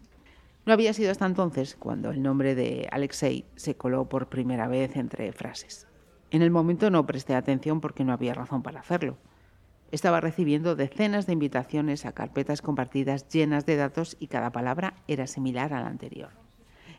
No 0.67 0.73
había 0.73 0.93
sido 0.93 1.11
hasta 1.11 1.27
entonces 1.27 1.75
cuando 1.75 2.11
el 2.11 2.23
nombre 2.23 2.55
de 2.55 2.89
Alexei 2.93 3.47
se 3.57 3.77
coló 3.77 4.09
por 4.09 4.29
primera 4.29 4.69
vez 4.69 4.97
entre 4.97 5.33
frases. 5.33 5.87
En 6.31 6.43
el 6.43 6.51
momento 6.51 6.91
no 6.91 7.07
presté 7.07 7.35
atención 7.35 7.81
porque 7.81 8.05
no 8.05 8.13
había 8.13 8.35
razón 8.35 8.63
para 8.63 8.81
hacerlo. 8.81 9.17
Estaba 9.91 10.21
recibiendo 10.21 10.77
decenas 10.77 11.27
de 11.27 11.33
invitaciones 11.33 12.07
a 12.07 12.13
carpetas 12.13 12.63
compartidas 12.63 13.29
llenas 13.29 13.67
de 13.67 13.77
datos 13.77 14.17
y 14.21 14.29
cada 14.29 14.53
palabra 14.53 14.95
era 15.09 15.27
similar 15.27 15.73
a 15.73 15.81
la 15.81 15.89
anterior. 15.89 16.31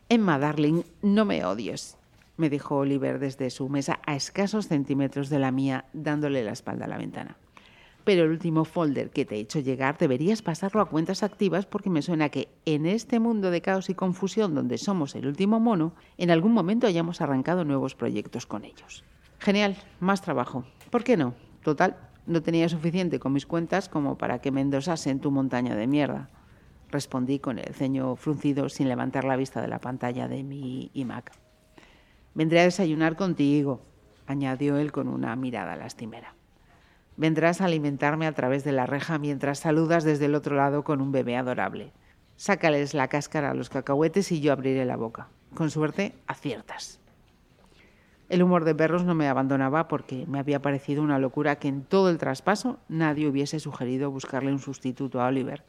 Emma, 0.08 0.38
darling, 0.38 0.82
no 1.00 1.24
me 1.24 1.44
odies, 1.44 1.96
me 2.36 2.50
dijo 2.50 2.76
Oliver 2.76 3.18
desde 3.18 3.48
su 3.48 3.68
mesa 3.68 4.00
a 4.04 4.14
escasos 4.14 4.68
centímetros 4.68 5.30
de 5.30 5.38
la 5.38 5.52
mía, 5.52 5.86
dándole 5.92 6.42
la 6.42 6.52
espalda 6.52 6.84
a 6.86 6.88
la 6.88 6.98
ventana. 6.98 7.36
Pero 8.04 8.24
el 8.24 8.30
último 8.30 8.64
folder 8.64 9.10
que 9.10 9.24
te 9.24 9.36
he 9.36 9.40
hecho 9.40 9.60
llegar 9.60 9.98
deberías 9.98 10.42
pasarlo 10.42 10.80
a 10.80 10.88
cuentas 10.88 11.22
activas 11.22 11.66
porque 11.66 11.90
me 11.90 12.02
suena 12.02 12.28
que 12.28 12.48
en 12.64 12.86
este 12.86 13.20
mundo 13.20 13.50
de 13.50 13.62
caos 13.62 13.90
y 13.90 13.94
confusión 13.94 14.54
donde 14.54 14.78
somos 14.78 15.14
el 15.14 15.26
último 15.26 15.60
mono, 15.60 15.94
en 16.18 16.30
algún 16.30 16.52
momento 16.52 16.86
hayamos 16.86 17.20
arrancado 17.20 17.64
nuevos 17.64 17.94
proyectos 17.94 18.46
con 18.46 18.64
ellos. 18.64 19.04
Genial, 19.38 19.76
más 20.00 20.22
trabajo. 20.22 20.64
¿Por 20.90 21.04
qué 21.04 21.16
no? 21.16 21.34
Total, 21.62 21.96
no 22.26 22.42
tenía 22.42 22.68
suficiente 22.68 23.18
con 23.18 23.32
mis 23.32 23.46
cuentas 23.46 23.88
como 23.88 24.18
para 24.18 24.40
que 24.40 24.50
me 24.50 24.60
endosasen 24.60 25.20
tu 25.20 25.30
montaña 25.30 25.74
de 25.74 25.86
mierda. 25.86 26.30
Respondí 26.90 27.38
con 27.38 27.58
el 27.58 27.74
ceño 27.74 28.16
fruncido 28.16 28.68
sin 28.68 28.88
levantar 28.88 29.24
la 29.24 29.36
vista 29.36 29.60
de 29.60 29.68
la 29.68 29.80
pantalla 29.80 30.28
de 30.28 30.42
mi 30.42 30.90
iMac. 30.94 31.32
Vendré 32.34 32.60
a 32.60 32.64
desayunar 32.64 33.16
contigo, 33.16 33.80
añadió 34.26 34.76
él 34.76 34.92
con 34.92 35.08
una 35.08 35.34
mirada 35.36 35.76
lastimera. 35.76 36.34
Vendrás 37.22 37.60
a 37.60 37.66
alimentarme 37.66 38.26
a 38.26 38.32
través 38.32 38.64
de 38.64 38.72
la 38.72 38.84
reja 38.84 39.16
mientras 39.16 39.60
saludas 39.60 40.02
desde 40.02 40.24
el 40.24 40.34
otro 40.34 40.56
lado 40.56 40.82
con 40.82 41.00
un 41.00 41.12
bebé 41.12 41.36
adorable. 41.36 41.92
Sácales 42.34 42.94
la 42.94 43.06
cáscara 43.06 43.52
a 43.52 43.54
los 43.54 43.70
cacahuetes 43.70 44.32
y 44.32 44.40
yo 44.40 44.52
abriré 44.52 44.84
la 44.84 44.96
boca. 44.96 45.28
Con 45.54 45.70
suerte, 45.70 46.16
aciertas. 46.26 46.98
El 48.28 48.42
humor 48.42 48.64
de 48.64 48.74
perros 48.74 49.04
no 49.04 49.14
me 49.14 49.28
abandonaba 49.28 49.86
porque 49.86 50.26
me 50.26 50.40
había 50.40 50.62
parecido 50.62 51.00
una 51.00 51.20
locura 51.20 51.60
que 51.60 51.68
en 51.68 51.84
todo 51.84 52.10
el 52.10 52.18
traspaso 52.18 52.80
nadie 52.88 53.28
hubiese 53.28 53.60
sugerido 53.60 54.10
buscarle 54.10 54.50
un 54.50 54.58
sustituto 54.58 55.20
a 55.20 55.28
Oliver. 55.28 55.62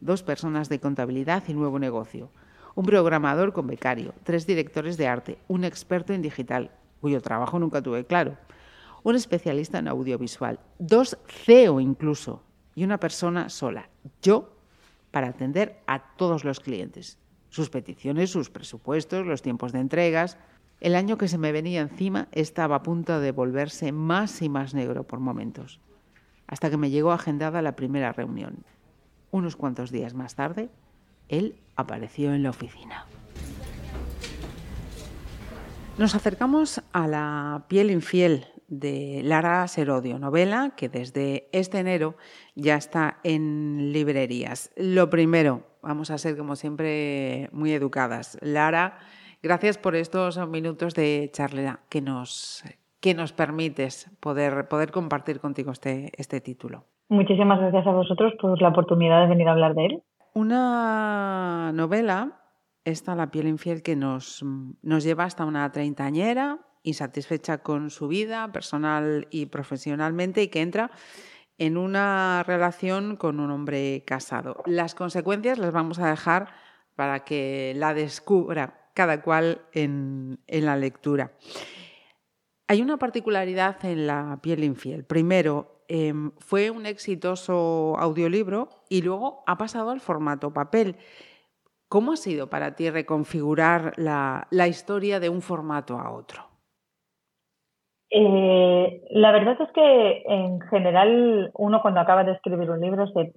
Dos 0.00 0.22
personas 0.22 0.70
de 0.70 0.80
contabilidad 0.80 1.42
y 1.46 1.52
nuevo 1.52 1.78
negocio. 1.78 2.30
Un 2.74 2.86
programador 2.86 3.52
con 3.52 3.66
becario, 3.66 4.14
tres 4.24 4.46
directores 4.46 4.96
de 4.96 5.08
arte, 5.08 5.36
un 5.46 5.64
experto 5.64 6.14
en 6.14 6.22
digital, 6.22 6.70
cuyo 7.02 7.20
trabajo 7.20 7.58
nunca 7.58 7.82
tuve 7.82 8.06
claro, 8.06 8.38
un 9.02 9.16
especialista 9.16 9.78
en 9.78 9.88
audiovisual, 9.88 10.60
dos 10.78 11.18
CEO 11.26 11.80
incluso, 11.80 12.42
y 12.74 12.84
una 12.84 13.00
persona 13.00 13.48
sola, 13.48 13.88
yo, 14.22 14.56
para 15.10 15.28
atender 15.28 15.80
a 15.86 16.14
todos 16.16 16.44
los 16.44 16.60
clientes, 16.60 17.18
sus 17.48 17.68
peticiones, 17.68 18.30
sus 18.30 18.50
presupuestos, 18.50 19.26
los 19.26 19.42
tiempos 19.42 19.72
de 19.72 19.80
entregas. 19.80 20.38
El 20.80 20.94
año 20.94 21.18
que 21.18 21.28
se 21.28 21.36
me 21.36 21.52
venía 21.52 21.80
encima 21.80 22.28
estaba 22.32 22.76
a 22.76 22.82
punto 22.82 23.20
de 23.20 23.32
volverse 23.32 23.92
más 23.92 24.40
y 24.40 24.48
más 24.48 24.72
negro 24.72 25.04
por 25.04 25.18
momentos, 25.20 25.80
hasta 26.46 26.70
que 26.70 26.76
me 26.76 26.90
llegó 26.90 27.12
agendada 27.12 27.60
la 27.60 27.76
primera 27.76 28.12
reunión. 28.12 28.64
Unos 29.30 29.56
cuantos 29.56 29.90
días 29.90 30.14
más 30.14 30.36
tarde, 30.36 30.70
él 31.28 31.56
apareció 31.76 32.32
en 32.32 32.42
la 32.42 32.50
oficina. 32.50 33.06
Nos 35.98 36.14
acercamos 36.14 36.80
a 36.92 37.06
la 37.06 37.64
piel 37.68 37.90
infiel 37.90 38.46
de 38.70 39.20
Lara 39.24 39.66
Serodio, 39.68 40.18
novela 40.18 40.72
que 40.76 40.88
desde 40.88 41.48
este 41.52 41.80
enero 41.80 42.14
ya 42.54 42.76
está 42.76 43.18
en 43.24 43.92
librerías. 43.92 44.72
Lo 44.76 45.10
primero, 45.10 45.64
vamos 45.82 46.10
a 46.10 46.18
ser 46.18 46.38
como 46.38 46.56
siempre 46.56 47.50
muy 47.52 47.72
educadas. 47.72 48.38
Lara, 48.40 48.98
gracias 49.42 49.76
por 49.76 49.96
estos 49.96 50.38
minutos 50.48 50.94
de 50.94 51.28
charla 51.32 51.80
que 51.90 52.00
nos, 52.00 52.64
que 53.00 53.12
nos 53.14 53.32
permites 53.32 54.10
poder, 54.20 54.68
poder 54.68 54.92
compartir 54.92 55.40
contigo 55.40 55.72
este, 55.72 56.12
este 56.16 56.40
título. 56.40 56.84
Muchísimas 57.08 57.58
gracias 57.60 57.86
a 57.86 57.90
vosotros 57.90 58.32
por 58.40 58.62
la 58.62 58.68
oportunidad 58.68 59.22
de 59.22 59.28
venir 59.28 59.48
a 59.48 59.52
hablar 59.52 59.74
de 59.74 59.86
él. 59.86 60.02
Una 60.32 61.72
novela, 61.74 62.40
esta 62.84 63.16
La 63.16 63.32
piel 63.32 63.48
infiel, 63.48 63.82
que 63.82 63.96
nos, 63.96 64.44
nos 64.44 65.02
lleva 65.02 65.24
hasta 65.24 65.44
una 65.44 65.70
treintañera 65.72 66.60
insatisfecha 66.82 67.58
con 67.58 67.90
su 67.90 68.08
vida 68.08 68.50
personal 68.52 69.28
y 69.30 69.46
profesionalmente 69.46 70.42
y 70.42 70.48
que 70.48 70.62
entra 70.62 70.90
en 71.58 71.76
una 71.76 72.42
relación 72.46 73.16
con 73.16 73.38
un 73.38 73.50
hombre 73.50 74.02
casado. 74.06 74.62
Las 74.64 74.94
consecuencias 74.94 75.58
las 75.58 75.72
vamos 75.72 75.98
a 75.98 76.08
dejar 76.08 76.48
para 76.96 77.24
que 77.24 77.74
la 77.76 77.92
descubra 77.92 78.90
cada 78.94 79.22
cual 79.22 79.62
en, 79.72 80.40
la 80.46 80.76
lectura. 80.76 81.32
Hay 82.66 82.82
una 82.82 82.96
particularidad 82.98 83.84
en 83.84 84.06
La 84.06 84.38
piel 84.40 84.64
infiel. 84.64 85.04
Primero, 85.04 85.84
em, 85.88 86.32
fue 86.38 86.70
un 86.70 86.86
exitoso 86.86 87.94
audiolibro 87.98 88.68
y 88.88 89.02
luego 89.02 89.42
ha 89.46 89.58
pasado 89.58 89.90
al 89.90 90.00
formato 90.00 90.52
papel. 90.52 90.96
¿Cómo 91.88 92.12
ha 92.12 92.16
sido 92.16 92.48
para 92.48 92.74
ti 92.74 92.88
reconfigurar 92.88 93.92
la 93.96 94.68
historia 94.68 95.20
de 95.20 95.28
un 95.28 95.42
formato 95.42 95.98
a 95.98 96.10
otro? 96.10 96.49
Eh, 98.10 99.02
la 99.10 99.30
verdad 99.30 99.56
es 99.60 99.70
que 99.72 100.22
en 100.26 100.60
general 100.62 101.50
uno 101.54 101.80
cuando 101.80 102.00
acaba 102.00 102.24
de 102.24 102.32
escribir 102.32 102.68
un 102.68 102.80
libro 102.80 103.06
se, 103.08 103.32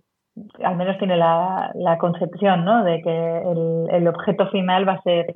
al 0.64 0.76
menos 0.76 0.98
tiene 0.98 1.16
la, 1.16 1.72
la 1.76 1.98
concepción 2.00 2.66
¿no? 2.66 2.84
de 2.84 3.02
que 3.02 3.38
el, 3.38 3.88
el, 3.92 4.08
objeto 4.08 4.48
final 4.50 4.88
va 4.88 4.94
a 4.94 5.02
ser 5.04 5.28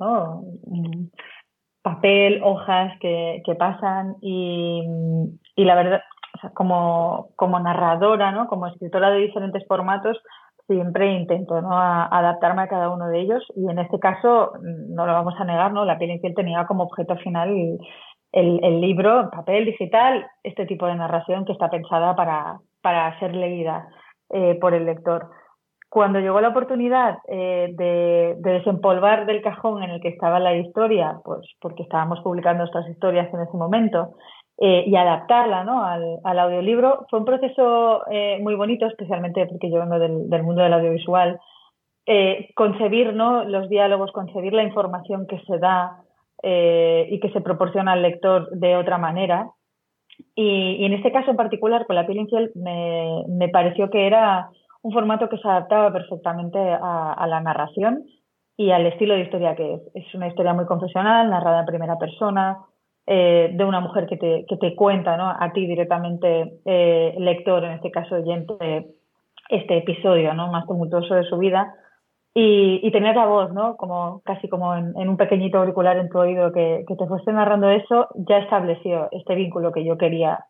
papel, 1.82 2.40
hojas 2.42 2.92
que, 3.00 3.42
que 3.44 3.54
pasan 3.54 4.16
y, 4.20 4.82
y, 5.54 5.64
la 5.64 5.76
verdad, 5.76 6.02
como, 6.54 7.28
como 7.36 7.60
narradora, 7.60 8.32
¿no? 8.32 8.48
como 8.48 8.66
escritora 8.66 9.10
de 9.10 9.20
diferentes 9.20 9.64
formatos, 9.66 10.18
siempre 10.66 11.14
intento 11.14 11.62
¿no? 11.62 11.70
Adaptarme 11.72 12.62
a 12.62 12.68
cada 12.68 12.90
uno 12.90 13.08
de 13.08 13.20
ellos 13.20 13.42
y 13.56 13.70
en 13.70 13.78
este 13.78 13.98
caso, 13.98 14.52
no 14.60 15.06
lo 15.06 15.12
vamos 15.12 15.34
a 15.38 15.44
negar, 15.44 15.72
¿no? 15.72 15.84
la 15.84 15.96
piel 15.96 16.10
infiel 16.10 16.34
tenía 16.34 16.66
como 16.66 16.84
objeto 16.84 17.16
final 17.16 17.78
el, 18.32 18.60
el 18.62 18.80
libro, 18.80 19.30
papel, 19.30 19.64
digital, 19.64 20.26
este 20.42 20.66
tipo 20.66 20.86
de 20.86 20.94
narración 20.94 21.44
que 21.44 21.52
está 21.52 21.70
pensada 21.70 22.14
para, 22.14 22.60
para 22.82 23.18
ser 23.18 23.34
leída 23.34 23.88
eh, 24.30 24.56
por 24.60 24.74
el 24.74 24.86
lector. 24.86 25.30
Cuando 25.88 26.20
llegó 26.20 26.40
la 26.42 26.48
oportunidad 26.48 27.18
eh, 27.28 27.70
de, 27.72 28.36
de, 28.38 28.52
desempolvar 28.52 29.24
del 29.24 29.40
cajón 29.40 29.82
en 29.82 29.90
el 29.90 30.00
que 30.02 30.08
estaba 30.08 30.38
la 30.38 30.54
historia, 30.54 31.18
pues 31.24 31.40
porque 31.60 31.82
estábamos 31.82 32.20
publicando 32.20 32.64
estas 32.64 32.86
historias 32.90 33.32
en 33.32 33.40
ese 33.40 33.56
momento, 33.56 34.14
eh, 34.60 34.84
y 34.86 34.96
adaptarla 34.96 35.64
¿no? 35.64 35.84
al, 35.84 36.18
al, 36.24 36.38
audiolibro, 36.40 37.06
fue 37.08 37.20
un 37.20 37.24
proceso 37.24 38.02
muy 38.40 38.54
bonito, 38.56 38.86
especialmente 38.86 39.46
porque 39.46 39.70
yo 39.70 39.78
vengo 39.78 39.98
del, 39.98 40.28
del 40.28 40.42
mundo 40.42 40.62
del 40.62 40.74
audiovisual, 40.74 41.40
concebir 42.54 43.14
¿no? 43.14 43.44
los 43.44 43.68
diálogos, 43.68 44.10
concebir 44.12 44.52
la 44.52 44.64
información 44.64 45.26
que 45.26 45.38
se 45.40 45.58
da, 45.58 46.02
eh, 46.42 47.06
y 47.10 47.20
que 47.20 47.30
se 47.30 47.40
proporciona 47.40 47.92
al 47.92 48.02
lector 48.02 48.50
de 48.50 48.76
otra 48.76 48.98
manera. 48.98 49.50
Y, 50.34 50.84
en 50.84 50.92
este 50.92 51.12
caso 51.12 51.30
en 51.30 51.36
particular, 51.36 51.86
con 51.86 51.96
la 51.96 52.06
piel 52.06 52.18
infiel, 52.18 52.50
me, 52.54 53.24
me, 53.28 53.48
pareció 53.48 53.90
que 53.90 54.06
era 54.06 54.50
un 54.82 54.92
formato 54.92 55.28
que 55.28 55.38
se 55.38 55.48
adaptaba 55.48 55.92
perfectamente 55.92 56.58
a, 56.58 57.26
la 57.28 57.40
narración 57.40 58.04
y 58.56 58.70
al 58.70 58.86
estilo 58.86 59.14
de 59.14 59.22
historia 59.22 59.54
que 59.54 59.74
es. 59.74 59.80
Es 59.94 60.14
una 60.14 60.28
historia 60.28 60.54
muy 60.54 60.66
confesional, 60.66 61.30
narrada 61.30 61.60
en 61.60 61.66
primera 61.66 61.96
persona, 61.98 62.58
eh, 63.06 63.50
de 63.52 63.64
una 63.64 63.80
mujer 63.80 64.06
que 64.06 64.16
te, 64.16 64.44
que 64.48 64.56
te 64.56 64.74
cuenta 64.74 65.16
¿no? 65.16 65.28
a 65.28 65.52
ti 65.52 65.66
directamente, 65.66 66.60
eh, 66.64 67.14
lector, 67.18 67.64
en 67.64 67.72
este 67.72 67.90
caso 67.90 68.16
oyente, 68.16 68.86
este 69.48 69.78
episodio 69.78 70.34
¿no? 70.34 70.48
más 70.48 70.66
tumultuoso 70.66 71.14
de 71.14 71.24
su 71.24 71.38
vida 71.38 71.72
y, 72.34 72.80
y 72.82 72.90
tener 72.92 73.16
la 73.16 73.26
voz, 73.26 73.52
¿no? 73.52 73.76
Como 73.76 74.20
casi 74.24 74.48
como 74.48 74.74
en, 74.74 74.96
un 74.96 75.16
pequeñito 75.16 75.58
auricular 75.58 75.96
en 75.96 76.08
tu 76.08 76.18
oído 76.18 76.52
que, 76.52 76.84
que, 76.86 76.96
te 76.96 77.06
fuese 77.06 77.32
narrando 77.32 77.70
eso, 77.70 78.08
ya 78.14 78.38
estableció 78.38 79.08
este 79.12 79.34
vínculo 79.34 79.72
que 79.72 79.84
yo 79.84 79.96
quería 79.98 80.44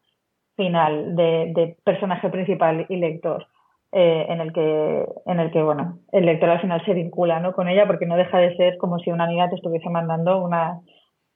final 0.56 1.14
de, 1.14 1.52
de 1.54 1.76
personaje 1.84 2.28
principal 2.28 2.86
y 2.88 2.96
lector. 2.96 3.46
Eh, 3.90 4.26
en 4.28 4.42
el 4.42 4.52
que 4.52 5.06
en 5.24 5.40
el 5.40 5.50
que 5.50 5.62
bueno 5.62 6.00
el 6.12 6.26
lector 6.26 6.50
al 6.50 6.60
final 6.60 6.84
se 6.84 6.92
vincula 6.92 7.40
¿no? 7.40 7.54
con 7.54 7.68
ella 7.68 7.86
porque 7.86 8.04
no 8.04 8.16
deja 8.18 8.36
de 8.36 8.54
ser 8.54 8.76
como 8.76 8.98
si 8.98 9.10
una 9.10 9.24
amiga 9.24 9.48
te 9.48 9.54
estuviese 9.54 9.88
mandando 9.88 10.44
una, 10.44 10.80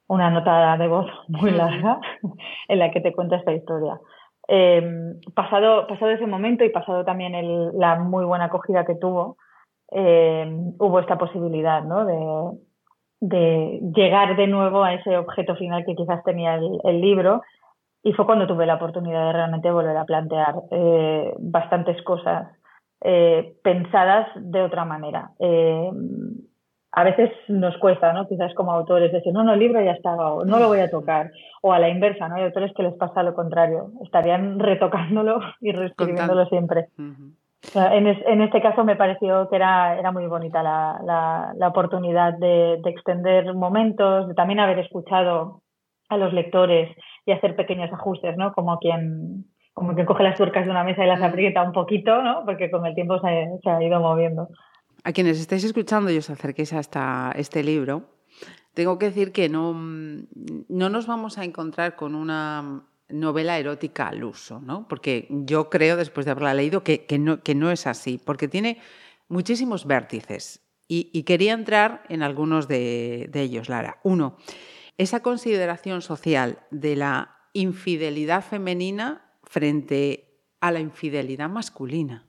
una 0.05 0.29
nota 0.29 0.77
de 0.77 0.87
voz 0.87 1.07
muy 1.29 1.49
larga 1.49 1.99
en 2.67 2.77
la 2.77 2.91
que 2.91 3.01
te 3.01 3.11
cuenta 3.11 3.37
esta 3.37 3.53
historia 3.53 3.99
eh, 4.47 4.83
pasado 5.33 5.87
pasado 5.87 6.11
ese 6.11 6.27
momento 6.27 6.63
y 6.63 6.69
pasado 6.69 7.03
también 7.03 7.33
el, 7.33 7.71
la 7.75 7.97
muy 7.97 8.23
buena 8.23 8.45
acogida 8.45 8.85
que 8.85 8.93
tuvo 8.93 9.37
eh, 9.95 10.45
hubo 10.79 10.99
esta 10.99 11.17
posibilidad 11.17 11.83
¿no? 11.83 12.05
de, 12.05 12.57
de, 13.21 13.79
llegar 13.95 14.35
de 14.35 14.47
nuevo 14.47 14.83
a 14.83 14.93
ese 14.93 15.17
objeto 15.17 15.55
final 15.55 15.85
que 15.85 15.95
quizás 15.95 16.23
tenía 16.23 16.55
el, 16.55 17.01
libro. 17.01 17.41
Y 18.01 18.13
fue 18.13 18.25
cuando 18.25 18.47
tuve 18.47 18.65
la 18.65 18.75
oportunidad 18.75 19.27
de 19.27 19.33
realmente 19.33 19.71
volver 19.71 19.95
a 19.95 20.05
plantear 20.05 20.55
eh, 20.71 21.33
bastantes 21.39 22.01
cosas 22.03 22.47
eh, 23.01 23.55
pensadas 23.63 24.27
de 24.35 24.61
otra 24.61 24.83
manera. 24.83 25.31
a 26.91 27.03
veces 27.03 27.31
nos 27.47 27.77
cuesta, 27.77 28.13
¿no? 28.13 28.27
Quizás 28.27 28.53
como 28.55 28.71
autores 28.71 29.11
decir, 29.11 29.33
no, 29.33 29.43
no, 29.43 29.53
el 29.53 29.59
libro 29.59 29.81
ya 29.81 29.91
estaba, 29.91 30.33
o 30.33 30.45
no 30.45 30.59
lo 30.59 30.67
voy 30.67 30.79
a 30.79 30.89
tocar. 30.89 31.31
O 31.61 31.71
a 31.71 31.79
la 31.79 31.89
inversa, 31.89 32.27
¿no? 32.27 32.35
Hay 32.35 32.43
autores 32.43 32.73
que 32.75 32.83
les 32.83 32.93
pasa 32.95 33.23
lo 33.23 33.33
contrario. 33.33 33.91
Estarían 34.03 34.59
retocándolo 34.59 35.39
y 35.61 35.71
reescribiéndolo 35.71 36.45
siempre. 36.47 36.87
En, 37.75 38.07
en, 38.07 38.41
este 38.41 38.61
caso 38.61 38.83
me 38.83 38.95
pareció 38.95 39.49
que 39.49 39.55
era, 39.55 39.97
era 39.97 40.11
muy 40.11 40.27
bonita 40.27 40.61
la, 40.61 40.99
la, 41.03 41.53
la 41.55 41.67
oportunidad 41.69 42.33
de, 42.33 42.79
de, 42.83 42.89
extender 42.89 43.53
momentos, 43.55 44.27
de 44.27 44.33
también 44.33 44.59
haber 44.59 44.79
escuchado 44.79 45.61
a 46.09 46.17
los 46.17 46.33
lectores 46.33 46.95
y 47.25 47.31
hacer 47.31 47.55
pequeños 47.55 47.91
ajustes, 47.91 48.35
¿no? 48.37 48.53
Como 48.53 48.77
quien, 48.79 49.45
como 49.73 49.95
que 49.95 50.05
coge 50.05 50.23
las 50.23 50.37
tuercas 50.37 50.65
de 50.65 50.71
una 50.71 50.83
mesa 50.83 51.03
y 51.03 51.07
las 51.07 51.19
mm. 51.19 51.23
aprieta 51.23 51.63
un 51.63 51.71
poquito, 51.71 52.21
¿no? 52.21 52.43
Porque 52.45 52.69
con 52.69 52.85
el 52.85 52.93
tiempo 52.95 53.19
se, 53.19 53.69
ha 53.69 53.83
ido 53.83 53.99
moviendo. 53.99 54.49
A 55.03 55.11
quienes 55.11 55.39
estáis 55.39 55.63
escuchando 55.63 56.11
y 56.11 56.17
os 56.17 56.29
acerquéis 56.29 56.73
hasta 56.73 57.31
este 57.35 57.63
libro, 57.63 58.03
tengo 58.73 58.99
que 58.99 59.07
decir 59.07 59.31
que 59.31 59.49
no, 59.49 59.73
no 59.73 60.89
nos 60.89 61.07
vamos 61.07 61.37
a 61.37 61.43
encontrar 61.43 61.95
con 61.95 62.13
una 62.15 62.83
novela 63.13 63.57
erótica 63.57 64.07
al 64.07 64.23
uso, 64.23 64.59
¿no? 64.59 64.87
Porque 64.87 65.27
yo 65.29 65.69
creo, 65.69 65.95
después 65.95 66.25
de 66.25 66.31
haberla 66.31 66.53
leído, 66.53 66.83
que, 66.83 67.05
no, 67.19 67.41
que 67.41 67.55
no 67.55 67.71
es 67.71 67.87
así, 67.87 68.19
porque 68.23 68.47
tiene 68.47 68.79
muchísimos 69.29 69.85
vértices. 69.85 70.59
Y, 70.87 71.23
quería 71.23 71.53
entrar 71.53 72.03
en 72.09 72.21
algunos 72.21 72.67
de, 72.67 73.27
de 73.31 73.41
ellos, 73.41 73.67
Lara. 73.67 73.97
Uno, 74.03 74.35
esa 74.97 75.23
consideración 75.23 76.01
social 76.01 76.59
de 76.69 76.95
la 76.95 77.35
infidelidad 77.53 78.43
femenina 78.43 79.21
frente 79.43 80.25
a 80.61 80.71
la 80.71 80.79
infidelidad 80.79 81.49
masculina. 81.49 82.25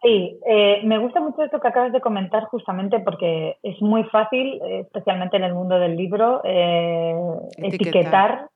Sí, 0.00 0.38
eh, 0.46 0.80
me 0.84 0.98
gusta 0.98 1.20
mucho 1.20 1.42
esto 1.42 1.60
que 1.60 1.68
acabas 1.68 1.92
de 1.92 2.00
comentar 2.00 2.44
justamente 2.44 3.00
porque 3.00 3.56
es 3.62 3.82
muy 3.82 4.04
fácil, 4.04 4.60
eh, 4.62 4.80
especialmente 4.80 5.36
en 5.36 5.44
el 5.44 5.54
mundo 5.54 5.78
del 5.78 5.96
libro, 5.96 6.40
eh, 6.44 7.14
etiquetar 7.56 8.48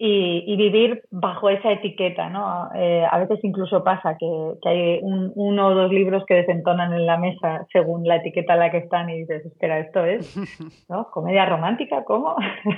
y, 0.00 0.56
vivir 0.56 1.02
bajo 1.10 1.50
esa 1.50 1.72
etiqueta, 1.72 2.28
¿no? 2.30 2.70
Eh, 2.74 3.04
a 3.10 3.18
veces 3.18 3.40
incluso 3.42 3.82
pasa 3.82 4.16
que, 4.16 4.26
hay 4.64 5.00
uno 5.02 5.66
o 5.66 5.74
dos 5.74 5.90
libros 5.90 6.24
que 6.24 6.34
desentonan 6.34 6.92
en 6.92 7.04
la 7.04 7.18
mesa 7.18 7.66
según 7.72 8.04
la 8.06 8.16
etiqueta 8.16 8.52
en 8.52 8.60
la 8.60 8.70
que 8.70 8.78
están 8.78 9.10
y 9.10 9.18
dices, 9.18 9.44
espera, 9.44 9.80
esto 9.80 10.04
es, 10.04 10.36
¿no? 10.88 11.10
Comedia 11.10 11.46
romántica, 11.46 12.04
¿cómo? 12.04 12.36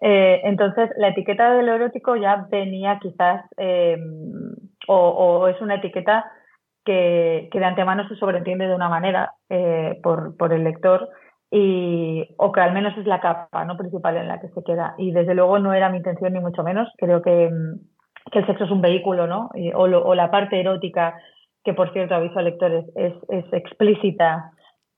Eh, 0.00 0.42
entonces, 0.44 0.90
la 0.96 1.08
etiqueta 1.08 1.54
de 1.54 1.64
lo 1.64 1.74
erótico 1.74 2.14
ya 2.14 2.46
venía 2.48 3.00
quizás, 3.02 3.44
em, 3.56 4.54
o, 4.86 5.48
es 5.48 5.60
una 5.60 5.74
etiqueta 5.74 6.24
que, 6.84 7.48
que, 7.50 7.58
de 7.58 7.64
antemano 7.64 8.06
se 8.06 8.14
sobreentiende 8.14 8.68
de 8.68 8.76
una 8.76 8.88
manera 8.88 9.32
eh, 9.50 9.98
por, 10.00 10.36
por 10.36 10.52
el 10.52 10.62
lector 10.62 11.08
y, 11.50 12.34
o 12.36 12.52
que 12.52 12.60
al 12.60 12.72
menos 12.72 12.96
es 12.98 13.06
la 13.06 13.20
capa 13.20 13.64
¿no? 13.64 13.76
principal 13.76 14.16
en 14.16 14.28
la 14.28 14.40
que 14.40 14.48
se 14.48 14.62
queda. 14.62 14.94
Y 14.98 15.12
desde 15.12 15.34
luego 15.34 15.58
no 15.58 15.72
era 15.72 15.88
mi 15.88 15.98
intención 15.98 16.32
ni 16.32 16.40
mucho 16.40 16.62
menos. 16.62 16.88
Creo 16.98 17.22
que, 17.22 17.50
mm, 17.50 18.30
que 18.30 18.40
el 18.40 18.46
sexo 18.46 18.64
es 18.64 18.70
un 18.70 18.82
vehículo, 18.82 19.26
¿no? 19.26 19.50
o, 19.74 19.82
o, 19.82 20.14
la 20.14 20.30
parte 20.30 20.60
erótica, 20.60 21.14
que 21.64 21.74
por 21.74 21.92
cierto 21.92 22.14
aviso 22.14 22.38
a 22.38 22.42
lectores, 22.42 22.84
es, 22.94 23.14
es 23.28 23.44
explícita, 23.52 24.52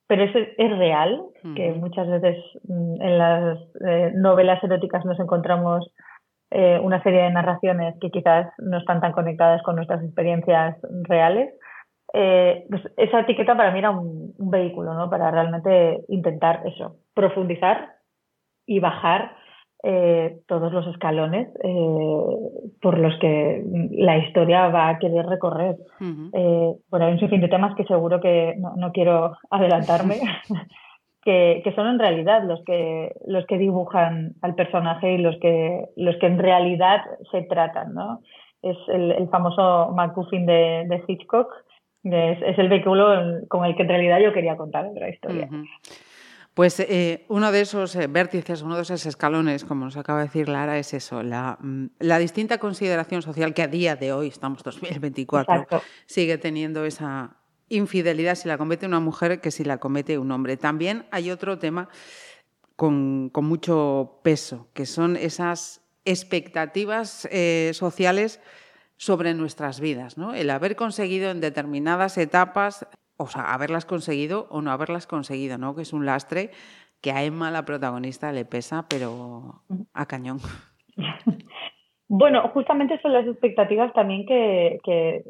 pero 0.06 0.24
es, 0.24 0.34
es 0.34 0.78
real, 0.78 1.22
que 1.54 1.72
muchas 1.72 2.08
veces 2.08 2.36
mm, 2.64 3.00
en 3.00 3.18
las 3.18 3.58
eh, 3.86 4.12
novelas 4.16 4.62
eróticas 4.64 5.04
nos 5.04 5.20
encontramos 5.20 5.88
eh, 6.50 6.80
una 6.82 7.00
serie 7.04 7.22
de 7.22 7.30
narraciones 7.30 7.94
que 8.00 8.10
quizás 8.10 8.48
no 8.58 8.78
están 8.78 9.00
tan 9.00 9.12
conectadas 9.12 9.62
con 9.62 9.76
nuestras 9.76 10.02
experiencias 10.02 10.76
reales. 11.04 11.54
Eh, 12.12 12.66
pues 12.68 12.82
esa 12.96 13.20
etiqueta 13.20 13.56
para 13.56 13.70
mí 13.70 13.78
era 13.78 13.90
un, 13.90 14.34
vehículo, 14.38 14.94
¿no? 14.94 15.08
Para 15.08 15.30
realmente 15.30 16.00
intentar 16.08 16.62
eso, 16.66 16.96
profundizar 17.14 17.94
y 18.66 18.80
bajar 18.80 19.36
eh, 19.82 20.40
todos 20.48 20.72
los 20.72 20.86
escalones 20.88 21.48
eh, 21.62 22.24
por 22.82 22.98
los 22.98 23.16
que 23.20 23.62
la 23.92 24.18
historia 24.18 24.68
va 24.68 24.88
a 24.88 24.98
querer 24.98 25.26
recorrer. 25.26 25.76
bueno, 26.00 27.06
hay 27.06 27.12
un 27.12 27.20
sinfín 27.20 27.40
de 27.40 27.48
temas 27.48 27.76
que 27.76 27.84
seguro 27.84 28.20
que 28.20 28.56
no, 28.58 28.90
quiero 28.92 29.36
adelantarme, 29.50 30.16
que, 31.22 31.60
que, 31.62 31.72
son 31.74 31.86
en 31.86 31.98
realidad 31.98 32.42
los 32.44 32.62
que, 32.64 33.12
los 33.26 33.46
que 33.46 33.58
dibujan 33.58 34.32
al 34.42 34.54
personaje 34.56 35.12
y 35.12 35.18
los 35.18 35.38
que, 35.38 35.84
los 35.96 36.16
que 36.16 36.26
en 36.26 36.38
realidad 36.38 37.02
se 37.30 37.42
tratan, 37.42 37.94
¿no? 37.94 38.20
Es 38.62 38.76
el, 38.88 39.12
el 39.12 39.28
famoso 39.28 39.92
MacGuffin 39.94 40.44
de, 40.44 40.84
de 40.88 41.02
Hitchcock, 41.06 41.50
es, 42.04 42.58
el 42.58 42.68
vehículo 42.68 43.46
con 43.48 43.64
el 43.64 43.76
que 43.76 43.82
en 43.82 43.88
realidad 43.88 44.20
yo 44.20 44.32
quería 44.32 44.56
contar 44.56 44.90
la 44.94 45.08
historia. 45.08 45.48
Pues 46.54 46.80
eh, 46.80 47.24
uno 47.28 47.52
de 47.52 47.60
esos 47.60 47.94
eh, 47.94 48.06
vértices, 48.08 48.62
uno 48.62 48.76
de 48.76 48.82
esos 48.82 49.06
escalones, 49.06 49.64
como 49.64 49.84
nos 49.84 49.96
acaba 49.96 50.18
de 50.18 50.26
decir 50.26 50.48
Lara, 50.48 50.78
es 50.78 50.92
eso, 50.94 51.22
la, 51.22 51.56
mm, 51.60 51.86
la 52.00 52.18
distinta 52.18 52.58
consideración 52.58 53.22
social 53.22 53.54
que 53.54 53.62
a 53.62 53.68
día 53.68 53.96
de 53.96 54.12
hoy, 54.12 54.28
estamos 54.28 54.62
2024, 54.64 55.66
sigue 56.06 56.38
teniendo 56.38 56.84
esa 56.84 57.36
infidelidad 57.68 58.34
si 58.34 58.48
la 58.48 58.58
comete 58.58 58.84
una 58.84 59.00
mujer 59.00 59.40
que 59.40 59.52
si 59.52 59.64
la 59.64 59.78
comete 59.78 60.18
un 60.18 60.32
hombre. 60.32 60.56
También 60.56 61.06
hay 61.12 61.30
otro 61.30 61.58
tema 61.58 61.88
con, 62.74 63.30
con 63.30 63.44
mucho 63.44 64.20
peso, 64.24 64.68
que 64.74 64.86
son 64.86 65.16
esas 65.16 65.80
expectativas 66.04 67.28
eh, 67.30 67.70
sociales 67.74 68.40
sobre 69.00 69.32
nuestras 69.32 69.80
vidas, 69.80 70.18
¿no? 70.18 70.34
El 70.34 70.50
haber 70.50 70.76
conseguido 70.76 71.30
en 71.30 71.40
determinadas 71.40 72.18
etapas, 72.18 72.86
o 73.16 73.28
sea, 73.28 73.54
haberlas 73.54 73.86
conseguido 73.86 74.46
o 74.50 74.60
no 74.60 74.70
haberlas 74.72 75.06
conseguido, 75.06 75.56
¿no? 75.56 75.74
Que 75.74 75.82
es 75.82 75.94
un 75.94 76.04
lastre 76.04 76.50
que 77.00 77.10
a 77.10 77.24
Emma, 77.24 77.50
la 77.50 77.64
protagonista, 77.64 78.30
le 78.30 78.44
pesa, 78.44 78.84
pero 78.90 79.62
a 79.94 80.06
cañón. 80.06 80.38
Bueno, 82.12 82.48
justamente 82.48 83.00
son 83.02 83.12
las 83.12 83.24
expectativas 83.24 83.92
también 83.92 84.26
que, 84.26 85.22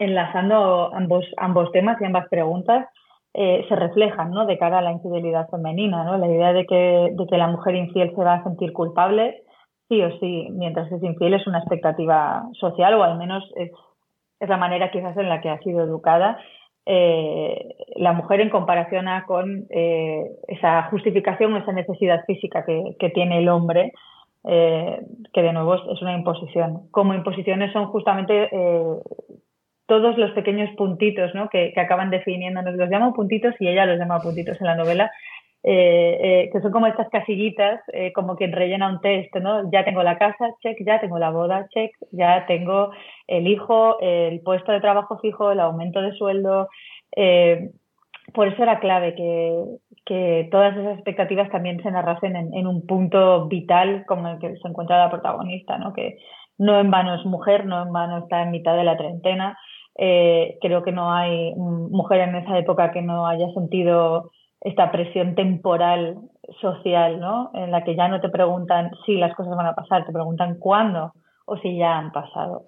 enlazando 0.00 0.92
ambos, 0.92 1.24
ambos 1.36 1.70
temas 1.70 1.96
y 2.00 2.04
ambas 2.06 2.28
preguntas, 2.28 2.88
eh, 3.34 3.64
se 3.68 3.76
reflejan 3.76 4.32
¿no? 4.32 4.44
de 4.44 4.58
cara 4.58 4.80
a 4.80 4.82
la 4.82 4.90
infidelidad 4.90 5.48
femenina, 5.48 6.02
¿no? 6.02 6.18
la 6.18 6.26
idea 6.26 6.52
de 6.52 6.66
que, 6.66 7.12
de 7.12 7.26
que 7.28 7.38
la 7.38 7.46
mujer 7.46 7.76
infiel 7.76 8.12
se 8.16 8.24
va 8.24 8.34
a 8.34 8.42
sentir 8.42 8.72
culpable 8.72 9.43
sí 9.88 10.02
o 10.02 10.18
sí, 10.18 10.48
mientras 10.52 10.90
es 10.90 11.02
infiel, 11.02 11.34
es 11.34 11.46
una 11.46 11.58
expectativa 11.58 12.44
social 12.58 12.94
o 12.94 13.02
al 13.02 13.18
menos 13.18 13.44
es, 13.56 13.70
la 14.40 14.56
manera 14.56 14.90
quizás 14.90 15.16
en 15.16 15.28
la 15.28 15.40
que 15.40 15.48
ha 15.48 15.58
sido 15.60 15.82
educada 15.82 16.38
eh, 16.86 17.76
la 17.96 18.12
mujer 18.12 18.42
en 18.42 18.50
comparación 18.50 19.08
a 19.08 19.24
con 19.24 19.66
eh, 19.70 20.22
esa 20.48 20.82
justificación 20.90 21.54
o 21.54 21.56
esa 21.56 21.72
necesidad 21.72 22.24
física 22.26 22.64
que, 22.64 23.10
tiene 23.14 23.38
el 23.38 23.48
hombre, 23.48 23.92
eh, 24.44 25.00
que 25.32 25.42
de 25.42 25.52
nuevo 25.54 25.76
es, 25.76 26.02
una 26.02 26.14
imposición. 26.14 26.88
Como 26.90 27.14
imposiciones 27.14 27.72
son 27.72 27.86
justamente 27.86 28.50
todos 29.86 30.18
los 30.18 30.30
pequeños 30.32 30.68
puntitos 30.76 31.34
¿no? 31.34 31.48
que, 31.48 31.72
que 31.72 31.80
acaban 31.80 32.10
definiéndonos. 32.10 32.74
Los 32.74 32.90
llamo 32.90 33.14
puntitos 33.14 33.54
y 33.60 33.68
ella 33.68 33.86
los 33.86 33.98
llama 33.98 34.20
puntitos 34.20 34.60
en 34.60 34.66
la 34.66 34.76
novela, 34.76 35.10
eh, 35.66 36.18
eh, 36.20 36.50
que 36.52 36.60
son 36.60 36.72
como 36.72 36.86
estas 36.86 37.08
casillitas, 37.08 37.80
eh, 37.94 38.12
como 38.12 38.36
quien 38.36 38.52
rellena 38.52 38.90
un 38.90 39.00
test, 39.00 39.34
¿no? 39.36 39.70
Ya 39.72 39.82
tengo 39.82 40.02
la 40.02 40.18
casa, 40.18 40.50
check, 40.62 40.76
ya 40.84 41.00
tengo 41.00 41.18
la 41.18 41.30
boda, 41.30 41.68
check, 41.72 41.90
ya 42.12 42.44
tengo 42.44 42.90
el 43.26 43.46
hijo, 43.46 43.98
el 44.00 44.42
puesto 44.42 44.72
de 44.72 44.82
trabajo 44.82 45.18
fijo, 45.20 45.52
el 45.52 45.60
aumento 45.60 46.02
de 46.02 46.12
sueldo. 46.12 46.68
por 48.34 48.48
eso 48.48 48.62
era 48.62 48.78
clave 48.78 49.14
que, 49.14 50.48
todas 50.50 50.76
esas 50.76 50.96
expectativas 50.96 51.50
también 51.50 51.82
se 51.82 51.90
narrasen 51.90 52.36
en, 52.36 52.52
en, 52.52 52.66
un 52.66 52.86
punto 52.86 53.46
vital 53.46 54.04
como 54.06 54.28
el 54.28 54.38
que 54.38 54.56
se 54.56 54.68
encuentra 54.68 54.98
la 54.98 55.10
protagonista, 55.10 55.78
¿no? 55.78 55.94
Que 55.94 56.18
no 56.58 56.78
en 56.78 56.90
vano 56.90 57.14
es 57.14 57.24
mujer, 57.24 57.64
no 57.64 57.82
en 57.82 57.90
vano 57.90 58.18
está 58.18 58.42
en 58.42 58.50
mitad 58.50 58.76
de 58.76 58.84
la 58.84 58.98
treintena. 58.98 59.56
creo 59.96 60.82
que 60.82 60.92
no 60.92 61.10
hay 61.14 61.54
mujer 61.56 62.20
en 62.20 62.36
esa 62.36 62.58
época 62.58 62.92
que 62.92 63.00
no 63.00 63.26
haya 63.26 63.48
sentido 63.54 64.30
esta 64.64 64.90
presión 64.90 65.34
temporal 65.34 66.16
social, 66.60 67.20
¿no? 67.20 67.50
En 67.54 67.70
la 67.70 67.84
que 67.84 67.94
ya 67.94 68.08
no 68.08 68.20
te 68.20 68.30
preguntan 68.30 68.90
si 69.04 69.16
las 69.16 69.34
cosas 69.34 69.56
van 69.56 69.66
a 69.66 69.74
pasar, 69.74 70.06
te 70.06 70.12
preguntan 70.12 70.58
cuándo 70.58 71.12
o 71.46 71.58
si 71.58 71.76
ya 71.76 71.98
han 71.98 72.10
pasado. 72.10 72.64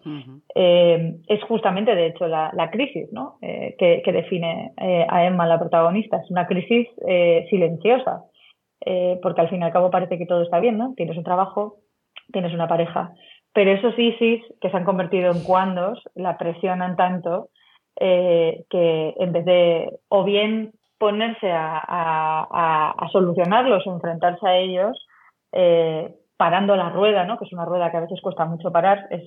Eh, 0.54 1.16
es 1.26 1.42
justamente, 1.44 1.94
de 1.94 2.09
hecho, 2.09 2.28
la, 2.28 2.70
crisis 2.70 3.11
¿no? 3.12 3.38
Eh, 3.40 3.74
que, 3.78 4.12
define 4.12 4.72
eh, 4.76 5.06
a 5.09 5.24
Emma, 5.24 5.46
la 5.46 5.59
protagonista. 5.59 6.18
Es 6.18 6.30
una 6.30 6.46
crisis 6.46 6.87
silenciosa, 7.48 8.24
porque 9.22 9.40
al 9.40 9.48
fin 9.48 9.62
y 9.62 9.64
al 9.64 9.72
cabo 9.72 9.90
parece 9.90 10.18
que 10.18 10.26
todo 10.26 10.42
está 10.42 10.61
bien, 10.61 10.76
¿no? 10.76 10.92
Tienes 10.94 11.16
un 11.16 11.24
trabajo, 11.24 11.76
tienes 12.30 12.52
una 12.52 12.68
pareja, 12.68 13.12
pero 13.54 13.70
esos 13.70 13.98
ISIS 13.98 14.42
que 14.61 14.70
se 14.70 14.76
han 14.76 14.85
convertido 14.85 15.32
en 15.32 15.42
cuandos 15.42 16.02
la 16.14 16.37
presionan 16.37 16.96
tanto 16.96 17.48
que 17.98 19.14
en 19.16 19.32
vez 19.32 19.46
de 19.46 19.90
o 20.11 20.24
bien 20.24 20.72
ponerse 20.98 21.50
a, 21.52 21.78
a, 21.87 22.90
a 22.90 23.09
solucionarlos 23.09 23.87
o 23.87 23.92
enfrentarse 23.92 24.46
a 24.46 24.56
ellos, 24.56 25.06
eh, 25.52 26.14
parando 26.37 26.76
la 26.76 26.90
rueda, 26.90 27.24
¿no? 27.24 27.38
que 27.38 27.44
es 27.44 27.52
una 27.52 27.64
rueda 27.64 27.90
que 27.90 27.96
a 27.96 28.00
veces 28.00 28.20
cuesta 28.20 28.44
mucho 28.44 28.70
parar, 28.70 29.06
es 29.11 29.22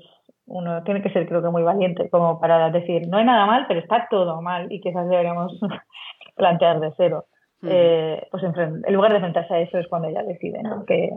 uno 0.45 0.81
tiene 0.83 1.03
que 1.03 1.11
ser 1.11 1.27
creo 1.27 1.43
que 1.43 1.49
muy 1.49 1.61
valiente 1.61 2.09
como 2.09 2.39
para 2.39 2.71
decir 2.71 3.07
no 3.07 3.17
hay 3.17 3.25
nada 3.25 3.45
mal, 3.45 3.65
pero 3.67 3.79
está 3.79 4.07
todo 4.09 4.41
mal 4.41 4.71
y 4.71 4.81
quizás 4.81 5.07
deberíamos 5.07 5.59
plantear 6.35 6.79
de 6.79 6.91
cero. 6.97 7.25
Eh, 7.61 8.25
pues 8.31 8.41
en, 8.43 8.93
lugar 8.93 9.11
de 9.11 9.17
enfrentarse 9.17 9.53
a 9.53 9.59
eso 9.59 9.79
es 9.79 9.87
cuando 9.89 10.07
ella 10.07 10.23
decide 10.23 10.63
¿no? 10.63 10.85
que, 10.85 11.09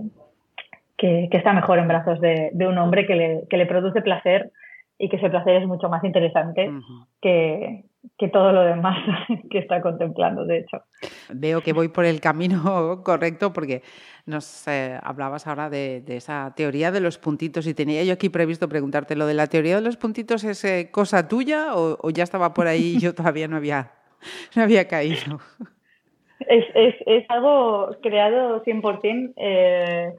que, 0.96 1.28
está 1.30 1.52
mejor 1.52 1.78
en 1.78 1.86
brazos 1.86 2.20
de, 2.20 2.50
de 2.52 2.66
un 2.66 2.78
hombre 2.78 3.06
que 3.06 3.14
le, 3.14 3.44
que 3.48 3.56
le 3.56 3.66
produce 3.66 4.02
placer 4.02 4.50
y 4.98 5.08
que 5.08 5.16
ese 5.16 5.30
placer 5.30 5.62
es 5.62 5.68
mucho 5.68 5.88
más 5.88 6.02
interesante 6.02 6.68
que, 7.20 7.84
que 8.18 8.28
todo 8.28 8.52
lo 8.52 8.62
demás 8.62 8.98
que 9.50 9.58
está 9.58 9.80
contemplando, 9.80 10.44
de 10.44 10.58
hecho. 10.58 10.82
Veo 11.30 11.60
que 11.60 11.72
voy 11.72 11.88
por 11.88 12.04
el 12.04 12.20
camino 12.20 13.02
correcto 13.04 13.52
porque 13.52 13.82
nos 14.26 14.66
eh, 14.68 14.98
hablabas 15.02 15.46
ahora 15.46 15.70
de, 15.70 16.02
esa 16.06 16.52
teoría 16.56 16.90
de 16.92 17.00
los 17.00 17.18
puntitos 17.18 17.66
y 17.66 17.74
tenía 17.74 18.04
yo 18.04 18.12
aquí 18.12 18.28
previsto 18.28 18.68
preguntarte, 18.68 19.16
¿lo 19.16 19.26
de 19.26 19.34
la 19.34 19.46
teoría 19.46 19.76
de 19.76 19.82
los 19.82 19.96
puntitos 19.96 20.44
es 20.44 20.64
eh, 20.64 20.90
cosa 20.92 21.28
tuya 21.28 21.74
o, 21.74 22.10
ya 22.10 22.22
estaba 22.22 22.54
por 22.54 22.66
ahí 22.66 22.96
y 22.96 23.00
yo 23.00 23.14
todavía 23.16 23.48
no 23.48 23.56
había, 23.56 23.92
no 24.54 24.62
había 24.62 24.86
caído? 24.86 25.40
Es, 26.40 26.64
es, 26.74 26.94
es 27.06 27.24
algo 27.30 27.96
creado 28.02 28.64
100% 28.64 29.32
eh, 29.36 30.12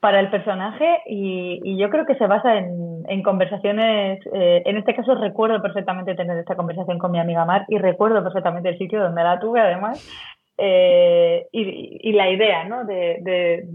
para 0.00 0.20
el 0.20 0.30
personaje 0.30 0.98
y, 1.06 1.76
yo 1.78 1.88
creo 1.90 2.06
que 2.06 2.16
se 2.16 2.26
basa 2.26 2.58
en, 2.58 3.22
conversaciones, 3.22 4.20
eh, 4.32 4.62
en 4.64 4.76
este 4.76 4.94
caso 4.94 5.14
recuerdo 5.14 5.62
perfectamente 5.62 6.14
tener 6.14 6.38
esta 6.38 6.54
conversación 6.54 6.98
con 6.98 7.12
mi 7.12 7.18
amiga 7.18 7.44
Mar 7.44 7.64
y 7.68 7.78
recuerdo 7.78 8.22
perfectamente 8.22 8.68
el 8.68 8.78
sitio 8.78 9.00
donde 9.00 9.22
la 9.22 9.38
tuve 9.38 9.60
además 9.60 10.06
eh, 10.58 11.46
y, 11.52 12.12
la 12.12 12.30
idea 12.30 12.64
¿no? 12.64 12.84
de, 12.84 13.68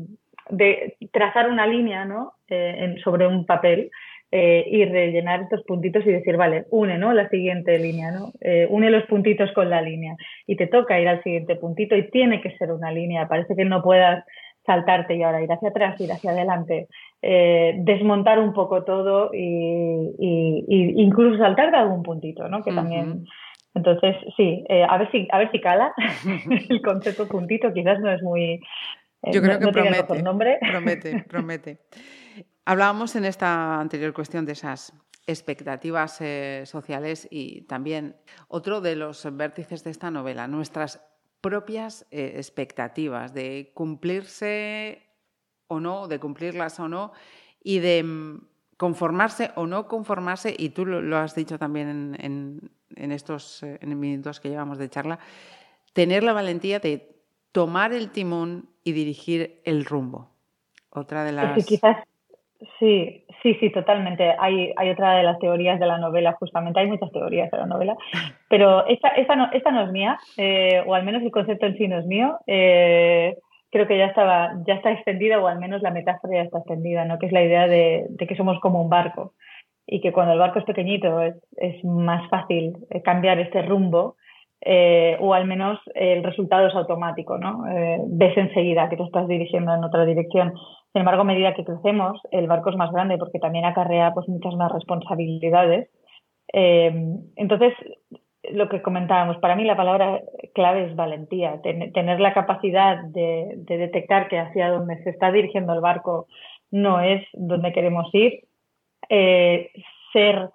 trazar 1.11 1.49
una 1.49 1.65
línea 1.65 2.05
¿no? 2.05 2.33
Eh, 2.47 2.95
sobre 3.03 3.27
un 3.27 3.45
papel 3.45 3.89
y 4.33 4.85
rellenar 4.85 5.41
estos 5.41 5.61
puntitos 5.63 6.05
y 6.05 6.11
decir, 6.11 6.37
vale, 6.37 6.63
une 6.69 6.97
¿no? 6.97 7.11
la 7.11 7.27
siguiente 7.27 7.77
línea, 7.77 8.11
¿no? 8.11 8.31
une 8.69 8.89
los 8.89 9.03
puntitos 9.03 9.51
con 9.51 9.69
la 9.69 9.81
línea 9.81 10.15
y 10.47 10.55
te 10.55 10.67
toca 10.67 10.97
ir 11.01 11.09
al 11.09 11.21
siguiente 11.21 11.57
puntito 11.57 11.97
y 11.97 12.09
tiene 12.09 12.39
que 12.39 12.55
ser 12.57 12.71
una 12.71 12.93
línea, 12.93 13.27
parece 13.27 13.57
que 13.57 13.65
no 13.65 13.83
puedas 13.83 14.23
saltarte 14.65 15.15
y 15.15 15.23
ahora 15.23 15.41
ir 15.41 15.51
hacia 15.51 15.69
atrás, 15.69 15.99
ir 15.99 16.11
hacia 16.11 16.31
adelante, 16.31 16.87
eh, 17.21 17.75
desmontar 17.79 18.39
un 18.39 18.53
poco 18.53 18.83
todo 18.83 19.31
y, 19.33 20.15
incluso 20.97 21.37
saltar 21.37 21.71
de 21.71 21.77
algún 21.77 22.03
puntito, 22.03 22.47
¿no? 22.47 22.63
Que 22.63 22.73
también. 22.73 23.25
Entonces, 23.73 24.15
sí, 24.35 24.65
eh, 24.67 24.85
a 24.87 24.97
ver 24.97 25.09
si 25.11 25.27
a 25.31 25.37
ver 25.37 25.49
si 25.51 25.61
cala 25.61 25.93
el 26.69 26.81
concepto 26.81 27.27
puntito, 27.27 27.71
quizás 27.73 27.99
no 27.99 28.11
es 28.11 28.21
muy. 28.21 28.61
Eh, 29.23 29.31
Yo 29.31 29.41
creo 29.41 29.59
que 29.59 29.67
promete, 29.67 30.21
nombre. 30.21 30.59
promete, 30.59 31.23
promete. 31.27 31.77
Hablábamos 32.65 33.15
en 33.15 33.25
esta 33.25 33.79
anterior 33.79 34.13
cuestión 34.13 34.45
de 34.45 34.53
esas 34.53 34.93
expectativas 35.25 36.21
sociales 36.63 37.27
y 37.31 37.61
también 37.63 38.15
otro 38.47 38.81
de 38.81 38.95
los 38.95 39.27
vértices 39.37 39.83
de 39.83 39.91
esta 39.91 40.11
novela, 40.11 40.47
nuestras 40.47 41.10
propias 41.41 42.05
eh, 42.11 42.33
expectativas, 42.35 43.33
de 43.33 43.71
cumplirse 43.73 45.01
o 45.67 45.79
no, 45.79 46.07
de 46.07 46.19
cumplirlas 46.19 46.79
o 46.79 46.87
no, 46.87 47.11
y 47.63 47.79
de 47.79 48.03
mm, 48.03 48.41
conformarse 48.77 49.51
o 49.55 49.67
no 49.67 49.87
conformarse, 49.87 50.55
y 50.57 50.69
tú 50.69 50.85
lo, 50.85 51.17
has 51.17 51.35
dicho 51.35 51.57
también 51.57 52.15
en, 52.19 53.11
estos 53.11 53.63
eh, 53.63 53.79
minutos 53.85 54.39
que 54.39 54.49
llevamos 54.49 54.77
de 54.77 54.89
charla, 54.89 55.19
tener 55.93 56.23
la 56.23 56.33
valentía 56.33 56.79
de 56.79 57.15
tomar 57.51 57.93
el 57.93 58.11
timón 58.11 58.69
y 58.83 58.93
dirigir 58.93 59.61
el 59.65 59.85
rumbo. 59.85 60.31
Otra 60.89 61.23
de 61.23 61.31
las... 61.31 61.65
Sí, 62.77 63.25
sí, 63.41 63.55
sí, 63.55 63.71
totalmente. 63.71 64.35
Hay, 64.39 64.71
hay 64.75 64.89
otra 64.89 65.15
de 65.15 65.23
las 65.23 65.39
teorías 65.39 65.79
de 65.79 65.87
la 65.87 65.97
novela, 65.97 66.33
justamente. 66.39 66.79
Hay 66.79 66.87
muchas 66.87 67.11
teorías 67.11 67.49
de 67.49 67.57
la 67.57 67.65
novela, 67.65 67.95
pero 68.49 68.85
esta, 68.85 69.09
esta, 69.09 69.35
no, 69.35 69.49
esta 69.51 69.71
no 69.71 69.83
es 69.83 69.91
mía, 69.91 70.19
eh, 70.37 70.83
o 70.85 70.93
al 70.93 71.03
menos 71.03 71.23
el 71.23 71.31
concepto 71.31 71.65
en 71.65 71.77
sí 71.77 71.87
no 71.87 71.99
es 71.99 72.05
mío. 72.05 72.37
Eh, 72.45 73.35
creo 73.71 73.87
que 73.87 73.97
ya 73.97 74.05
estaba, 74.05 74.51
ya 74.67 74.75
está 74.75 74.91
extendida, 74.91 75.39
o 75.39 75.47
al 75.47 75.59
menos 75.59 75.81
la 75.81 75.91
metáfora 75.91 76.35
ya 76.35 76.41
está 76.43 76.59
extendida, 76.59 77.05
¿no? 77.05 77.17
Que 77.17 77.27
es 77.27 77.31
la 77.31 77.43
idea 77.43 77.67
de, 77.67 78.07
que 78.17 78.35
somos 78.35 78.59
como 78.59 78.81
un 78.81 78.89
barco 78.89 79.33
y 79.87 79.99
que 79.99 80.11
cuando 80.11 80.33
el 80.33 80.39
barco 80.39 80.59
es 80.59 80.65
pequeñito 80.65 81.21
es, 81.21 81.35
es 81.57 81.83
más 81.83 82.29
fácil 82.29 82.77
eh, 82.91 83.01
cambiar 83.01 83.39
este 83.39 83.63
rumbo. 83.63 84.17
O 85.19 85.33
al 85.33 85.45
menos 85.45 85.79
el 85.95 86.23
resultado 86.23 86.67
es 86.67 86.75
automático, 86.75 87.37
¿no? 87.37 87.63
ves 88.07 88.37
enseguida 88.37 88.89
que 88.89 88.97
te 88.97 89.03
estás 89.03 89.27
dirigiendo 89.27 89.73
en 89.73 89.83
otra 89.83 90.05
dirección. 90.05 90.53
Sin 90.93 90.99
embargo, 90.99 91.21
a 91.21 91.25
medida 91.25 91.53
que 91.53 91.63
crecemos, 91.63 92.19
el 92.31 92.47
barco 92.47 92.69
es 92.69 92.75
más 92.75 92.91
grande 92.91 93.17
porque 93.17 93.39
también 93.39 93.65
acarrea 93.65 94.13
pues, 94.13 94.27
muchas 94.27 94.55
más 94.55 94.71
responsabilidades. 94.71 95.89
Eh, 96.53 96.91
entonces, 97.37 97.73
lo 98.51 98.67
que 98.67 98.81
comentábamos, 98.81 99.37
para 99.37 99.55
mí 99.55 99.63
la 99.63 99.77
palabra 99.77 100.21
clave 100.53 100.85
es 100.85 100.95
valentía, 100.95 101.61
tener 101.61 102.19
la 102.19 102.33
capacidad 102.33 103.03
de, 103.05 103.53
detectar 103.67 104.27
que 104.27 104.39
hacia 104.39 104.69
donde 104.69 105.01
se 105.03 105.11
está 105.11 105.31
dirigiendo 105.31 105.73
el 105.73 105.79
barco 105.79 106.27
no 106.71 106.99
es 106.99 107.23
donde 107.33 107.71
queremos 107.71 108.09
ir, 108.13 108.41
eh, 109.09 109.71
ser 110.11 110.49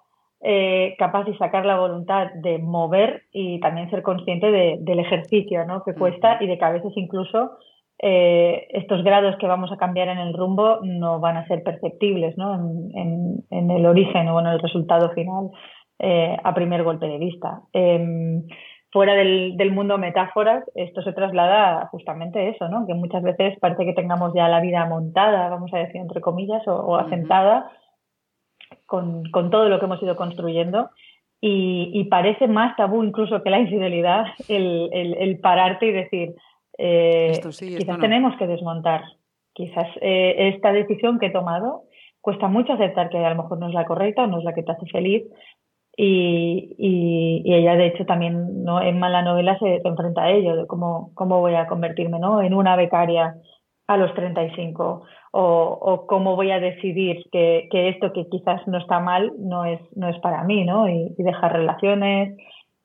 eh, 0.49 0.95
capaz 0.97 1.27
y 1.27 1.35
sacar 1.35 1.65
la 1.65 1.77
voluntad 1.77 2.31
de 2.35 2.57
mover 2.57 3.23
y 3.33 3.59
también 3.59 3.89
ser 3.89 4.01
consciente 4.01 4.49
del 4.49 4.99
ejercicio 4.99 5.65
¿no? 5.65 5.83
que 5.83 5.93
cuesta 5.93 6.37
y 6.39 6.47
de 6.47 6.57
que 6.57 6.63
a 6.63 6.71
veces 6.71 6.93
incluso 6.95 7.57
eh, 7.99 8.65
estos 8.69 9.03
grados 9.03 9.35
que 9.41 9.47
vamos 9.47 9.73
a 9.73 9.77
cambiar 9.77 10.07
en 10.07 10.19
el 10.19 10.33
rumbo 10.33 10.79
no 10.83 11.19
van 11.19 11.35
a 11.35 11.45
ser 11.47 11.63
perceptibles 11.63 12.37
¿no? 12.37 12.55
en, 12.55 13.71
el 13.71 13.85
origen 13.85 14.29
o 14.29 14.39
en 14.39 14.45
el 14.45 14.59
resultado 14.61 15.09
final 15.09 15.49
eh, 15.99 16.37
a 16.41 16.53
primer 16.53 16.83
golpe 16.83 17.07
de 17.07 17.17
vista. 17.17 17.63
Em, 17.73 18.47
fuera 18.89 19.15
del, 19.15 19.71
mundo 19.73 19.97
metáforas, 19.97 20.63
esto 20.75 21.01
se 21.01 21.11
traslada 21.11 21.87
justamente 21.87 22.47
eso, 22.47 22.69
¿no? 22.69 22.87
que 22.87 22.93
muchas 22.93 23.21
veces 23.21 23.59
parece 23.59 23.83
que 23.83 23.91
tengamos 23.91 24.33
ya 24.33 24.47
la 24.47 24.61
vida 24.61 24.85
montada, 24.85 25.49
vamos 25.49 25.73
a 25.73 25.79
decir 25.79 25.99
entre 25.99 26.21
comillas, 26.21 26.65
o, 26.69 26.95
asentada 26.95 27.69
con, 28.87 29.29
todo 29.31 29.69
lo 29.69 29.79
que 29.79 29.85
hemos 29.85 30.01
ido 30.01 30.15
construyendo. 30.15 30.89
Y, 31.39 32.03
parece 32.05 32.47
más 32.47 32.75
tabú 32.75 33.03
incluso 33.03 33.43
que 33.43 33.51
la 33.51 33.59
infidelidad 33.59 34.25
el 34.47 35.39
pararte 35.39 35.85
y 35.85 35.91
decir, 35.91 36.33
eh, 36.77 37.39
quizás 37.41 37.99
tenemos 37.99 38.35
que 38.37 38.47
desmontar. 38.47 39.03
Quizás 39.53 39.87
eh, 40.01 40.49
esta 40.53 40.71
decisión 40.71 41.19
que 41.19 41.27
he 41.27 41.31
tomado 41.31 41.83
cuesta 42.21 42.47
mucho 42.47 42.73
aceptar 42.73 43.09
que 43.09 43.17
a 43.17 43.29
lo 43.29 43.43
mejor 43.43 43.57
no 43.57 43.67
es 43.67 43.73
la 43.73 43.85
correcta, 43.85 44.27
no 44.27 44.39
es 44.39 44.43
la 44.43 44.53
que 44.53 44.63
te 44.63 44.71
hace 44.71 44.85
feliz. 44.87 45.23
Y, 45.99 46.75
y, 46.77 47.53
ella, 47.53 47.75
de 47.75 47.87
hecho, 47.87 48.05
también 48.05 48.63
¿no? 48.63 48.81
en 48.81 48.99
la 48.99 49.23
novela 49.23 49.57
se, 49.57 49.81
enfrenta 49.83 50.25
a 50.25 50.31
ello, 50.31 50.55
de 50.55 50.67
cómo, 50.67 51.11
cómo 51.15 51.39
voy 51.39 51.55
a 51.55 51.65
convertirme 51.65 52.19
¿no? 52.19 52.43
en 52.43 52.53
una 52.53 52.75
becaria 52.75 53.35
a 53.87 53.97
los 53.97 54.13
35 54.13 55.03
o, 55.31 55.41
o 55.41 56.07
cómo 56.07 56.35
voy 56.35 56.51
a 56.51 56.59
decidir 56.59 57.23
que, 57.31 57.67
que, 57.71 57.89
esto 57.89 58.11
que 58.13 58.27
quizás 58.29 58.65
no 58.67 58.77
está 58.77 58.99
mal 58.99 59.31
no 59.39 59.65
es, 59.65 59.79
no 59.95 60.09
es 60.09 60.19
para 60.19 60.43
mí, 60.43 60.65
¿no? 60.65 60.89
Y, 60.89 61.15
dejar 61.17 61.53
relaciones. 61.53 62.37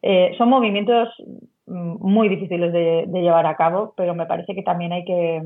Eh, 0.03 0.35
son 0.39 0.49
movimientos 0.49 1.09
muy 1.67 2.29
difíciles 2.29 2.73
de, 2.73 3.07
llevar 3.13 3.47
a 3.47 3.57
cabo, 3.57 3.95
pero 3.97 4.15
me 4.15 4.27
parece 4.27 4.55
que 4.55 4.63
también 4.63 4.93
hay 4.93 5.05
que, 5.05 5.43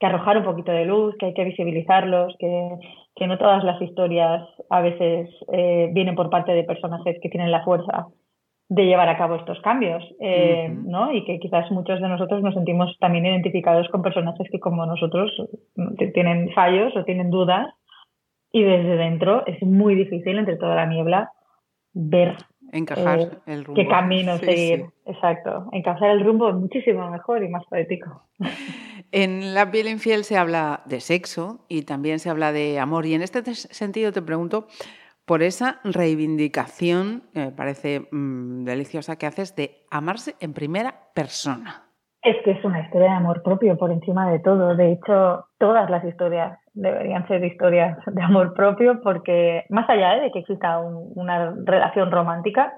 arrojar 0.00 0.36
un 0.38 0.44
poquito 0.44 0.72
de 0.72 0.84
luz, 0.84 1.14
que 1.16 1.26
hay 1.26 1.34
que 1.34 1.44
visibilizarlos, 1.44 2.34
que, 2.38 3.26
no 3.26 3.38
todas 3.38 3.62
las 3.62 3.80
historias 3.80 4.42
a 4.68 4.80
veces 4.80 5.30
eh, 5.52 5.88
vienen 5.92 6.16
por 6.16 6.28
parte 6.28 6.52
de 6.52 6.64
personajes 6.64 7.18
que 7.22 7.28
tienen 7.28 7.52
la 7.52 7.62
fuerza 7.62 8.08
de 8.68 8.86
llevar 8.86 9.08
a 9.08 9.18
cabo 9.18 9.36
estos 9.36 9.60
cambios, 9.60 10.02
eh, 10.20 10.68
¿no? 10.70 11.12
Y 11.12 11.24
que 11.24 11.38
quizás 11.38 11.70
muchos 11.70 12.00
de 12.00 12.08
nosotros 12.08 12.42
nos 12.42 12.54
sentimos 12.54 12.96
también 13.00 13.26
identificados 13.26 13.88
con 13.88 14.02
personajes 14.02 14.48
que 14.50 14.60
como 14.60 14.86
nosotros 14.86 15.30
tienen 16.14 16.50
fallos 16.52 16.96
o 16.96 17.04
tienen 17.04 17.30
dudas 17.30 17.66
y 18.50 18.62
desde 18.62 18.96
dentro 18.96 19.44
es 19.46 19.62
muy 19.62 19.94
difícil 19.94 20.38
entre 20.38 20.56
toda 20.56 20.74
la 20.74 20.86
niebla 20.86 21.32
ver 21.92 22.36
Encajar 22.72 23.20
eh, 23.20 23.30
el 23.46 23.64
rumbo. 23.66 23.80
Qué 23.80 23.86
camino 23.86 24.38
seguir, 24.38 24.86
exacto. 25.04 25.68
Encajar 25.72 26.10
el 26.10 26.24
rumbo 26.24 26.48
es 26.48 26.54
muchísimo 26.54 27.10
mejor 27.10 27.44
y 27.44 27.48
más 27.48 27.64
poético. 27.66 28.26
En 29.14 29.52
La 29.52 29.70
piel 29.70 29.88
infiel 29.88 30.24
se 30.24 30.38
habla 30.38 30.80
de 30.86 31.00
sexo 31.00 31.66
y 31.68 31.82
también 31.82 32.18
se 32.18 32.30
habla 32.30 32.50
de 32.50 32.78
amor. 32.78 33.04
Y 33.04 33.12
en 33.12 33.20
este 33.20 33.44
sentido 33.54 34.10
te 34.10 34.22
pregunto 34.22 34.68
por 35.26 35.42
esa 35.42 35.80
reivindicación, 35.84 37.22
que 37.32 37.40
me 37.40 37.52
parece 37.52 38.08
mm, 38.10 38.64
deliciosa, 38.64 39.16
que 39.16 39.26
haces 39.26 39.54
de 39.56 39.84
amarse 39.90 40.34
en 40.40 40.52
primera 40.52 40.94
persona. 41.14 41.84
Es 42.22 42.36
que 42.44 42.52
es 42.52 42.64
una 42.64 42.80
historia 42.80 43.10
de 43.10 43.16
amor 43.16 43.42
propio 43.42 43.76
por 43.76 43.90
encima 43.90 44.30
de 44.30 44.38
todo. 44.38 44.76
De 44.76 44.92
hecho, 44.92 45.46
todas 45.58 45.90
las 45.90 46.04
historias 46.04 46.58
deberían 46.72 47.26
ser 47.26 47.44
historias 47.44 47.98
de 48.06 48.22
amor 48.22 48.54
propio 48.54 49.00
porque 49.02 49.64
más 49.70 49.88
allá 49.90 50.20
de 50.20 50.30
que 50.30 50.38
exista 50.40 50.78
una 50.80 51.54
relación 51.64 52.10
romántica, 52.10 52.72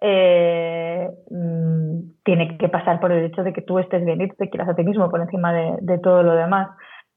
eh, 0.00 1.08
mm, 1.30 2.22
tiene 2.24 2.56
que 2.56 2.68
pasar 2.68 3.00
por 3.00 3.10
el 3.10 3.24
hecho 3.24 3.42
de 3.42 3.52
que 3.52 3.62
tú 3.62 3.78
estés 3.78 4.04
bien 4.04 4.20
y 4.20 4.28
te 4.28 4.48
quieras 4.48 4.68
a 4.68 4.74
ti 4.74 4.84
mismo 4.84 5.10
por 5.10 5.20
encima 5.20 5.52
de, 5.52 5.98
todo 5.98 6.22
lo 6.22 6.34
demás. 6.34 6.68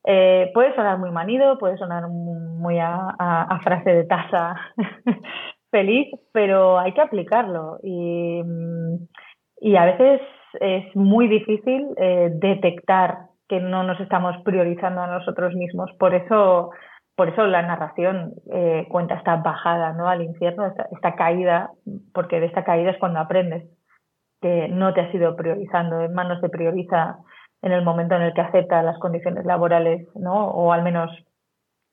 Eh, 0.03 0.51
puede 0.53 0.75
sonar 0.75 0.97
muy 0.97 1.11
manido, 1.11 1.57
puede 1.57 1.77
sonar 1.77 2.07
muy 2.07 2.79
a, 2.79 3.59
frase 3.63 3.89
de 3.91 4.03
taza 4.05 4.55
feliz, 5.71 6.09
pero 6.33 6.79
hay 6.79 6.93
que 6.93 7.01
aplicarlo 7.01 7.77
y, 7.83 8.41
mm, 8.43 9.07
y 9.61 9.75
a 9.75 9.85
veces 9.85 10.21
es 10.59 10.95
muy 10.95 11.27
difícil 11.27 11.87
eh, 11.97 12.29
detectar 12.33 13.27
que 13.47 13.59
no 13.59 13.83
nos 13.83 13.99
estamos 13.99 14.35
priorizando 14.43 15.01
a 15.01 15.07
nosotros 15.07 15.53
mismos. 15.53 15.91
Por 15.99 16.15
eso 16.15 16.71
por 17.15 17.29
eso 17.29 17.45
la 17.45 17.61
narración 17.61 18.33
eh, 18.51 18.87
cuenta 18.89 19.15
esta 19.15 19.35
bajada 19.35 19.93
¿no? 19.93 20.07
al 20.07 20.23
infierno, 20.23 20.65
esta, 20.91 21.15
caída, 21.15 21.69
porque 22.13 22.39
de 22.39 22.47
esta 22.47 22.63
caída 22.63 22.89
es 22.89 22.97
cuando 22.97 23.19
aprendes 23.19 23.63
que 24.41 24.67
no 24.69 24.91
te 24.93 25.01
has 25.01 25.13
ido 25.13 25.35
priorizando, 25.35 26.01
es 26.01 26.11
más 26.11 26.27
no 26.27 26.39
se 26.39 26.49
prioriza 26.49 27.17
en 27.61 27.71
el 27.71 27.83
momento 27.83 28.15
en 28.15 28.23
el 28.23 28.33
que 28.33 28.41
acepta 28.41 28.81
las 28.81 28.97
condiciones 28.99 29.45
laborales, 29.45 30.07
¿no? 30.15 30.47
O 30.47 30.71
al 30.71 30.83
menos 30.83 31.11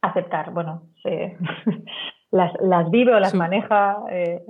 aceptar, 0.01 0.51
bueno, 0.53 0.83
las, 2.31 2.53
las 2.61 2.91
vive 2.91 3.15
o 3.15 3.21
las 3.21 3.35
maneja, 3.35 3.99
eh, 4.11 4.43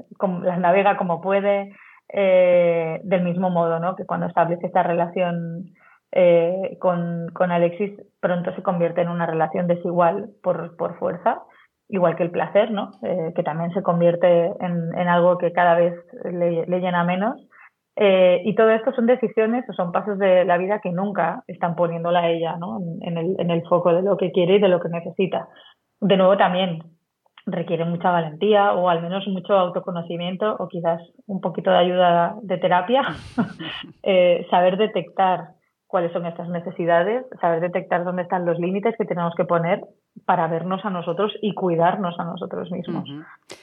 las 0.43 0.59
navega 0.59 0.97
como 0.97 1.21
puede, 1.21 1.75
eh, 2.09 3.01
del 3.03 3.23
mismo 3.23 3.51
modo, 3.51 3.81
¿no? 3.81 3.97
Que 3.97 4.07
cuando 4.07 4.27
establece 4.27 4.67
esta 4.67 4.83
relación 4.83 5.67
eh, 6.13 6.77
con, 6.81 7.29
con, 7.35 7.51
Alexis, 7.51 7.93
pronto 8.21 8.55
se 8.55 8.63
convierte 8.63 9.03
en 9.03 9.09
una 9.09 9.27
relación 9.27 9.67
desigual 9.67 10.31
por, 10.43 10.77
por 10.77 10.99
fuerza, 10.99 11.43
igual 11.89 12.17
que 12.17 12.23
el 12.23 12.31
placer, 12.31 12.71
¿no? 12.71 12.91
que 13.01 13.43
también 13.43 13.73
se 13.73 13.83
convierte 13.83 14.47
en, 14.61 14.95
en, 14.95 15.09
algo 15.09 15.39
que 15.39 15.53
cada 15.53 15.75
vez 15.75 15.95
le, 16.25 16.67
le 16.67 16.81
llena 16.81 17.03
menos. 17.03 17.48
Y 18.01 18.55
todo 18.55 18.71
esto 18.71 18.93
son 18.93 19.07
decisiones 19.07 19.69
o 19.69 19.73
son 19.73 19.91
pasos 19.91 20.19
de 20.19 20.45
la 20.45 20.57
vida 20.57 20.81
que 20.81 20.91
nunca 20.93 21.43
están 21.49 21.75
poniéndola 21.75 22.21
a 22.21 22.31
ella 22.31 22.57
¿no? 22.57 22.79
en, 23.01 23.19
el, 23.19 23.35
en 23.39 23.51
el 23.51 23.63
foco 23.67 23.93
de 23.93 24.03
lo 24.03 24.17
que 24.17 24.31
quiere 24.31 24.57
y 24.57 24.61
de 24.61 24.69
lo 24.69 24.81
que 24.81 24.89
necesita. 24.89 25.49
De 26.01 26.17
nuevo, 26.17 26.37
también 26.37 26.83
requiere 27.47 27.85
mucha 27.85 28.11
valentía 28.11 28.73
o 28.75 28.89
al 28.89 29.03
menos 29.03 29.27
mucho 29.27 29.55
autoconocimiento 29.55 30.55
o 30.59 30.69
quizás 30.69 31.01
un 31.27 31.41
poquito 31.41 31.71
de 31.71 31.79
ayuda 31.79 32.37
de 32.43 32.59
terapia, 32.59 33.03
eh, 34.03 34.47
saber 34.51 34.77
detectar 34.77 35.58
cuáles 35.89 36.13
son 36.13 36.27
estas 36.27 36.49
necesidades, 36.49 37.27
saber 37.41 37.61
detectar 37.61 38.05
dónde 38.05 38.23
están 38.23 38.47
los 38.47 38.59
límites 38.59 38.95
que 38.97 39.05
tenemos 39.05 39.35
que 39.35 39.45
poner 39.45 39.81
para 40.25 40.47
vernos 40.47 40.85
a 40.85 40.91
nosotros 40.91 41.33
y 41.43 41.55
cuidarnos 41.55 42.19
a 42.21 42.25
nosotros 42.25 42.71
mismos. 42.71 43.09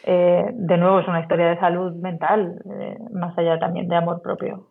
Eh, 0.04 0.46
de 0.54 0.78
nuevo, 0.78 1.00
es 1.00 1.08
una 1.08 1.22
historia 1.22 1.48
de 1.48 1.60
salud 1.60 1.94
mental, 1.94 2.60
eh, 2.80 2.98
más 3.12 3.38
allá 3.38 3.60
también 3.60 3.88
de 3.88 3.96
amor 3.96 4.22
propio. 4.22 4.68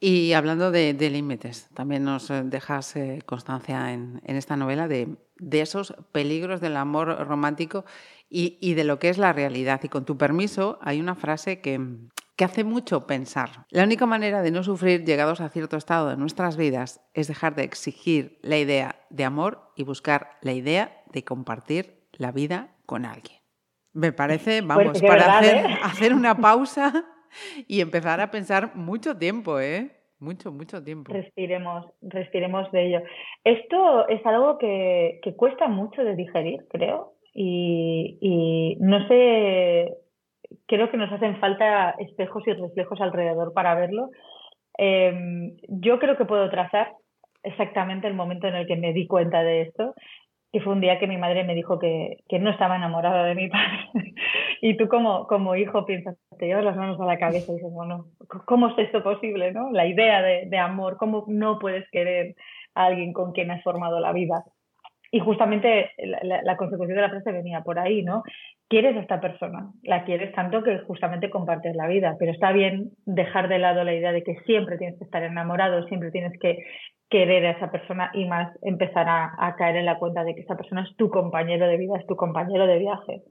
Y 0.00 0.32
hablando 0.34 0.70
de, 0.70 0.92
límites, 1.10 1.70
también 1.74 2.04
nos 2.04 2.28
dejas 2.50 2.94
constancia 3.24 3.92
en, 3.92 4.20
en, 4.24 4.36
esta 4.36 4.56
novela 4.56 4.88
de 4.88 5.08
de 5.38 5.60
esos 5.60 5.94
peligros 6.12 6.60
del 6.60 6.76
amor 6.76 7.08
romántico 7.26 7.84
y, 8.30 8.74
de 8.74 8.82
lo 8.82 8.98
que 8.98 9.10
es 9.10 9.18
la 9.18 9.32
realidad. 9.32 9.80
Y 9.84 9.88
con 9.88 10.04
tu 10.04 10.16
permiso, 10.16 10.78
hay 10.82 11.00
una 11.00 11.14
frase 11.14 11.60
que, 11.60 11.80
que 12.36 12.44
hace 12.44 12.64
mucho 12.64 13.06
pensar. 13.06 13.48
La 13.70 13.84
única 13.84 14.06
manera 14.06 14.42
de 14.42 14.50
no 14.50 14.62
sufrir 14.62 15.04
llegados 15.04 15.40
a 15.40 15.48
cierto 15.48 15.76
estado 15.76 16.10
de 16.10 16.16
nuestras 16.16 16.56
vidas 16.56 17.00
es 17.14 17.28
dejar 17.28 17.54
de 17.54 17.64
exigir 17.64 18.38
la 18.42 18.58
idea 18.58 18.96
de 19.10 19.24
amor 19.24 19.70
y 19.76 19.84
buscar 19.84 20.30
la 20.42 20.52
idea 20.52 21.02
de 21.12 21.24
compartir 21.24 22.08
la 22.12 22.32
vida 22.32 22.74
con 22.86 23.04
alguien. 23.04 23.38
Me 23.92 24.12
parece, 24.12 24.60
vamos, 24.60 25.00
para 25.00 25.38
hacer, 25.38 25.66
¿eh? 25.66 25.78
hacer 25.82 26.12
una 26.12 26.34
pausa 26.40 27.04
y 27.68 27.80
empezar 27.80 28.20
a 28.20 28.30
pensar 28.30 28.74
mucho 28.74 29.16
tiempo, 29.16 29.60
¿eh? 29.60 29.92
Mucho, 30.18 30.50
mucho 30.50 30.82
tiempo. 30.82 31.12
Respiremos, 31.12 31.86
respiremos 32.00 32.70
de 32.72 32.86
ello. 32.86 33.00
Esto 33.44 34.08
es 34.08 34.24
algo 34.24 34.58
que, 34.58 35.20
que 35.22 35.36
cuesta 35.36 35.68
mucho 35.68 36.02
de 36.02 36.16
digerir, 36.16 36.66
creo, 36.70 37.14
y, 37.34 38.16
y, 38.20 38.76
no 38.80 39.06
sé, 39.08 39.92
creo 40.66 40.90
que 40.90 40.96
nos 40.96 41.12
hacen 41.12 41.38
falta 41.40 41.94
espejos 41.98 42.42
y 42.46 42.52
reflejos 42.52 43.00
alrededor 43.00 43.52
para 43.52 43.74
verlo. 43.74 44.10
Em, 44.76 45.56
yo 45.68 45.98
creo 45.98 46.16
que 46.16 46.24
puedo 46.24 46.50
trazar 46.50 46.92
exactamente 47.42 48.06
el 48.06 48.14
momento 48.14 48.48
en 48.48 48.56
el 48.56 48.66
que 48.66 48.76
me 48.76 48.92
di 48.92 49.06
cuenta 49.06 49.42
de 49.42 49.62
esto 49.62 49.94
y 50.54 50.60
fue 50.60 50.72
un 50.72 50.80
día 50.80 51.00
que 51.00 51.08
mi 51.08 51.16
madre 51.16 51.42
me 51.42 51.54
dijo 51.54 51.80
que, 51.80 52.18
que 52.28 52.38
no 52.38 52.48
estaba 52.48 52.76
enamorada 52.76 53.24
de 53.24 53.34
mi 53.34 53.48
padre. 53.48 53.90
y 54.60 54.76
tú 54.76 54.86
como, 54.86 55.26
como 55.26 55.56
hijo 55.56 55.84
piensas, 55.84 56.16
te 56.38 56.46
llevas 56.46 56.64
las 56.64 56.76
manos 56.76 57.00
a 57.00 57.06
la 57.06 57.18
cabeza 57.18 57.50
y 57.50 57.56
dices, 57.56 57.72
bueno, 57.72 58.06
¿cómo 58.46 58.68
es 58.68 58.78
esto 58.78 59.02
posible? 59.02 59.52
¿no? 59.52 59.72
La 59.72 59.84
idea 59.84 60.22
de, 60.22 60.46
de 60.46 60.58
amor, 60.58 60.96
¿cómo 60.96 61.24
no 61.26 61.58
puedes 61.58 61.90
querer 61.90 62.36
a 62.76 62.84
alguien 62.84 63.12
con 63.12 63.32
quien 63.32 63.50
has 63.50 63.64
formado 63.64 63.98
la 63.98 64.12
vida? 64.12 64.44
Y 65.10 65.18
justamente 65.18 65.90
la, 65.98 66.40
la, 66.42 66.56
consecuencia 66.56 66.94
de 66.94 67.02
la 67.02 67.10
frase 67.10 67.32
venía 67.32 67.62
por 67.62 67.80
ahí, 67.80 68.02
¿no? 68.02 68.22
Quieres 68.68 68.96
a 68.96 69.00
esta 69.00 69.20
persona, 69.20 69.70
la 69.82 70.04
quieres 70.04 70.32
tanto 70.34 70.62
que 70.62 70.78
justamente 70.80 71.30
compartes 71.30 71.76
la 71.76 71.86
vida, 71.86 72.16
pero 72.18 72.32
está 72.32 72.50
bien 72.50 72.92
dejar 73.04 73.48
de 73.48 73.58
lado 73.58 73.84
la 73.84 73.94
idea 73.94 74.10
de 74.10 74.22
que 74.22 74.36
siempre 74.46 74.78
tienes 74.78 74.98
que 74.98 75.04
estar 75.04 75.22
enamorado, 75.22 75.86
siempre 75.86 76.10
tienes 76.10 76.32
que 76.40 76.64
querer 77.10 77.44
a 77.46 77.50
esa 77.52 77.70
persona 77.70 78.10
y 78.14 78.24
más 78.24 78.56
empezar 78.62 79.06
a, 79.08 79.54
caer 79.56 79.76
en 79.76 79.86
la 79.86 79.98
cuenta 79.98 80.24
de 80.24 80.34
que 80.34 80.40
esa 80.40 80.56
persona 80.56 80.82
es 80.82 80.96
tu 80.96 81.10
compañero 81.10 81.68
de 81.68 81.76
vida, 81.76 81.98
es 81.98 82.06
tu 82.06 82.16
compañero 82.16 82.66
de 82.66 82.78
viaje. 82.78 83.22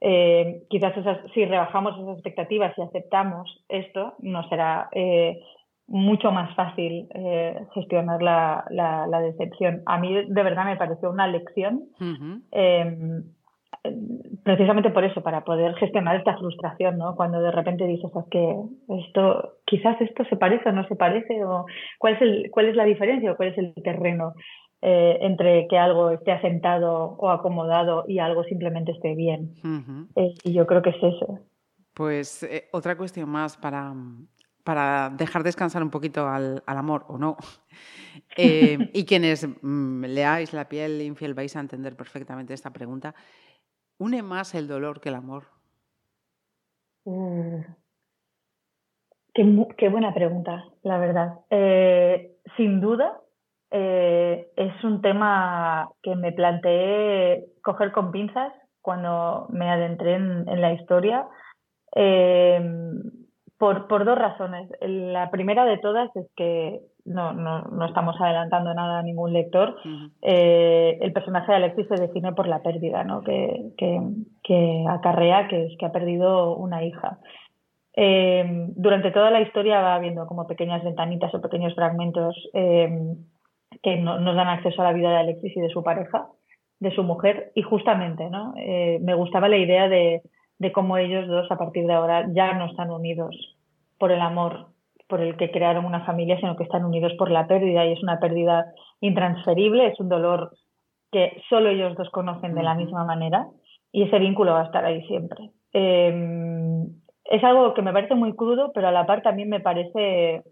Eh, 0.00 0.62
quizás 0.68 0.94
si 1.32 1.44
rebajamos 1.46 1.98
esas 1.98 2.14
expectativas 2.14 2.76
y 2.76 2.82
aceptamos 2.82 3.64
esto, 3.68 4.14
nos 4.20 4.46
será 4.50 4.88
eh, 4.92 5.40
mucho 5.88 6.30
más 6.30 6.54
fácil 6.54 7.08
eh, 7.14 7.58
gestionar 7.74 8.22
la, 8.22 8.64
la, 8.70 9.20
decepción. 9.20 9.82
A 9.86 9.98
mí 9.98 10.12
de 10.12 10.42
verdad 10.42 10.66
me 10.66 10.76
pareció 10.76 11.10
una 11.10 11.26
lección 11.26 11.88
precisamente 14.42 14.90
por 14.90 15.04
eso, 15.04 15.22
para 15.22 15.44
poder 15.44 15.74
gestionar 15.74 16.16
esta 16.16 16.36
frustración, 16.36 16.98
¿no? 16.98 17.16
Cuando 17.16 17.40
de 17.40 17.50
repente 17.50 17.86
dices, 17.86 18.10
es 18.14 18.24
que 18.30 18.56
esto, 18.88 19.58
quizás 19.64 20.00
esto 20.00 20.24
se 20.24 20.36
parece 20.36 20.68
o 20.68 20.72
no 20.72 20.86
se 20.88 20.96
parece, 20.96 21.44
o 21.44 21.66
cuál 21.98 22.14
es, 22.14 22.22
el, 22.22 22.50
cuál 22.50 22.68
es 22.68 22.76
la 22.76 22.84
diferencia 22.84 23.32
o 23.32 23.36
cuál 23.36 23.50
es 23.50 23.58
el 23.58 23.74
terreno 23.82 24.34
eh, 24.82 25.18
entre 25.22 25.66
que 25.68 25.78
algo 25.78 26.10
esté 26.10 26.32
asentado 26.32 27.16
o 27.18 27.30
acomodado 27.30 28.04
y 28.06 28.18
algo 28.18 28.44
simplemente 28.44 28.92
esté 28.92 29.14
bien. 29.14 29.54
Eh, 30.16 30.34
y 30.44 30.52
yo 30.52 30.66
creo 30.66 30.82
que 30.82 30.90
es 30.90 31.02
eso. 31.02 31.40
Pues 31.94 32.42
eh, 32.42 32.68
otra 32.72 32.96
cuestión 32.96 33.28
más 33.28 33.56
para, 33.56 33.94
para 34.62 35.10
dejar 35.10 35.42
descansar 35.42 35.82
un 35.82 35.90
poquito 35.90 36.28
al, 36.28 36.62
al 36.66 36.78
amor, 36.78 37.04
¿o 37.08 37.18
no? 37.18 37.36
y 38.36 39.04
quienes 39.06 39.48
mm, 39.62 40.04
leáis 40.04 40.52
La 40.52 40.68
piel 40.68 41.00
infiel 41.02 41.34
vais 41.34 41.56
a 41.56 41.60
entender 41.60 41.96
perfectamente 41.96 42.54
esta 42.54 42.70
pregunta. 42.70 43.14
¿Une 43.98 44.22
más 44.22 44.54
el 44.54 44.68
dolor 44.68 45.00
que 45.00 45.08
el 45.08 45.14
amor? 45.14 45.44
Mm. 47.04 47.60
Qué, 49.32 49.88
buena 49.90 50.14
pregunta, 50.14 50.64
la 50.82 50.98
verdad. 50.98 51.40
Eh, 51.50 52.36
sin 52.56 52.80
duda, 52.80 53.20
eh, 53.70 54.48
es 54.56 54.84
un 54.84 55.02
tema 55.02 55.90
que 56.02 56.16
me 56.16 56.32
planteé 56.32 57.44
coger 57.62 57.92
con 57.92 58.12
pinzas 58.12 58.52
cuando 58.80 59.46
me 59.50 59.70
adentré 59.70 60.14
en, 60.14 60.60
la 60.60 60.72
historia, 60.72 61.26
eh, 61.94 62.60
por, 63.58 63.88
por, 63.88 64.06
dos 64.06 64.18
razones. 64.18 64.70
La 64.80 65.30
primera 65.30 65.66
de 65.66 65.78
todas 65.78 66.14
es 66.16 66.26
que 66.34 66.80
no, 67.06 67.32
no, 67.32 67.62
no 67.62 67.86
estamos 67.86 68.20
adelantando 68.20 68.74
nada 68.74 68.98
a 68.98 69.02
ningún 69.02 69.32
lector, 69.32 69.76
eh, 70.22 70.98
el 71.00 71.12
personaje 71.12 71.52
de 71.52 71.56
Alexis 71.56 71.86
se 71.88 72.00
define 72.00 72.32
por 72.32 72.48
la 72.48 72.62
pérdida 72.62 73.04
¿no? 73.04 73.22
que, 73.22 73.72
que, 73.76 74.00
que 74.42 74.84
acarrea, 74.88 75.48
que 75.48 75.66
es 75.66 75.78
que 75.78 75.86
ha 75.86 75.92
perdido 75.92 76.56
una 76.56 76.84
hija. 76.84 77.18
Eh, 77.94 78.44
durante 78.76 79.10
toda 79.10 79.30
la 79.30 79.40
historia 79.40 79.80
va 79.80 79.94
habiendo 79.94 80.26
como 80.26 80.46
pequeñas 80.46 80.84
ventanitas 80.84 81.34
o 81.34 81.40
pequeños 81.40 81.74
fragmentos 81.74 82.36
eh, 82.52 83.14
que 83.82 83.96
no, 83.96 84.18
nos 84.18 84.36
dan 84.36 84.48
acceso 84.48 84.82
a 84.82 84.86
la 84.86 84.92
vida 84.92 85.10
de 85.10 85.16
Alexis 85.16 85.56
y 85.56 85.60
de 85.60 85.70
su 85.70 85.82
pareja, 85.82 86.26
de 86.80 86.94
su 86.94 87.02
mujer, 87.02 87.52
y 87.54 87.62
justamente 87.62 88.28
¿no? 88.28 88.52
me 88.54 89.14
gustaba 89.14 89.48
la 89.48 89.56
idea 89.56 89.88
de, 89.88 90.20
de 90.58 90.72
cómo 90.72 90.98
ellos 90.98 91.26
dos 91.26 91.50
a 91.50 91.56
partir 91.56 91.86
de 91.86 91.94
ahora 91.94 92.26
ya 92.32 92.52
no 92.54 92.66
están 92.66 92.90
unidos 92.90 93.56
por 93.98 94.12
el 94.12 94.20
amor 94.20 94.75
por 95.08 95.20
el 95.20 95.36
que 95.36 95.50
crearon 95.50 95.84
una 95.84 96.04
familia, 96.04 96.38
sino 96.38 96.56
que 96.56 96.64
están 96.64 96.84
unidos 96.84 97.12
por 97.18 97.30
la 97.30 97.46
pérdida 97.46 97.86
y 97.86 97.92
es 97.92 98.02
una 98.02 98.18
pérdida 98.18 98.66
intransferible, 99.00 99.86
es 99.88 100.00
un 100.00 100.08
dolor 100.08 100.52
que 101.12 101.40
solo 101.48 101.70
ellos 101.70 101.96
dos 101.96 102.10
conocen 102.10 102.54
de 102.54 102.62
la 102.62 102.74
misma 102.74 103.04
manera 103.04 103.46
y 103.92 104.02
ese 104.02 104.18
vínculo 104.18 104.52
va 104.52 104.62
a 104.62 104.66
estar 104.66 104.84
ahí 104.84 105.02
siempre. 105.06 105.50
Em, 105.72 106.86
es 107.24 107.42
algo 107.44 107.74
que 107.74 107.82
me 107.82 107.92
parece 107.92 108.14
muy 108.14 108.34
crudo, 108.34 108.72
pero 108.74 108.88
a 108.88 108.92
la 108.92 109.06
par 109.06 109.22
también 109.22 109.48
me 109.48 109.60
parece 109.60 110.42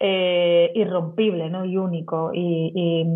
eh, 0.00 0.72
irrompible 0.74 1.48
¿no? 1.48 1.64
y 1.64 1.76
único. 1.76 2.30
Y, 2.34 3.06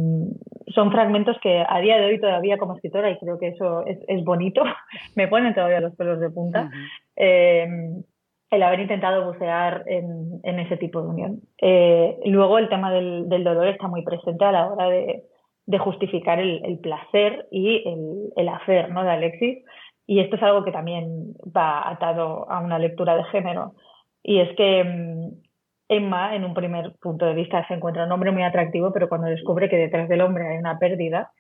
son 0.74 0.90
fragmentos 0.90 1.37
que 1.40 1.64
a 1.66 1.80
día 1.80 1.96
de 1.96 2.06
hoy 2.06 2.20
todavía 2.20 2.59
como 2.59 2.74
escritora, 2.74 3.11
y 3.11 3.18
creo 3.18 3.38
que 3.38 3.48
eso 3.48 3.85
es, 3.87 4.24
bonito, 4.24 4.62
me 5.16 5.26
ponen 5.26 5.54
todavía 5.54 5.80
los 5.80 5.94
pelos 5.94 6.20
de 6.20 6.28
punta 6.28 6.70
el 8.50 8.62
haber 8.62 8.80
intentado 8.80 9.24
bucear 9.24 9.85
en, 9.87 10.59
ese 10.59 10.76
tipo 10.76 11.02
de 11.02 11.09
unión. 11.09 11.40
Eh, 11.61 12.18
luego 12.26 12.59
el 12.59 12.68
tema 12.68 12.92
del, 12.92 13.28
dolor 13.28 13.68
está 13.68 13.88
muy 13.88 14.02
presente 14.02 14.44
a 14.44 14.52
la 14.52 14.66
hora 14.68 14.88
de, 14.88 15.24
justificar 15.78 16.38
el, 16.38 16.78
placer 16.80 17.48
y 17.50 17.82
el, 18.37 18.48
hacer 18.48 18.90
¿no? 18.90 19.02
de 19.02 19.11
Alexis. 19.11 19.64
Y 20.06 20.20
esto 20.20 20.37
es 20.37 20.42
algo 20.42 20.64
que 20.64 20.70
también 20.70 21.35
va 21.44 21.88
atado 21.88 22.48
a 22.48 22.61
una 22.61 22.78
lectura 22.78 23.16
de 23.16 23.24
género. 23.24 23.74
Y 24.22 24.38
es 24.38 24.56
que 24.56 24.85
mm, 24.85 25.46
Emma, 25.88 26.35
en 26.35 26.44
un 26.44 26.54
primer 26.54 26.92
punto 27.00 27.26
de 27.26 27.35
vista, 27.35 27.66
se 27.66 27.74
encuentra 27.74 28.04
un 28.04 28.12
hombre 28.12 28.30
muy 28.30 28.42
atractivo, 28.42 28.92
pero 28.92 29.09
cuando 29.09 29.28
descubre 29.28 29.68
que 29.68 29.76
detrás 29.76 30.09
del 30.09 30.20
hombre 30.20 30.48
hay 30.48 30.59
una 30.59 30.78
pérdida, 30.78 31.32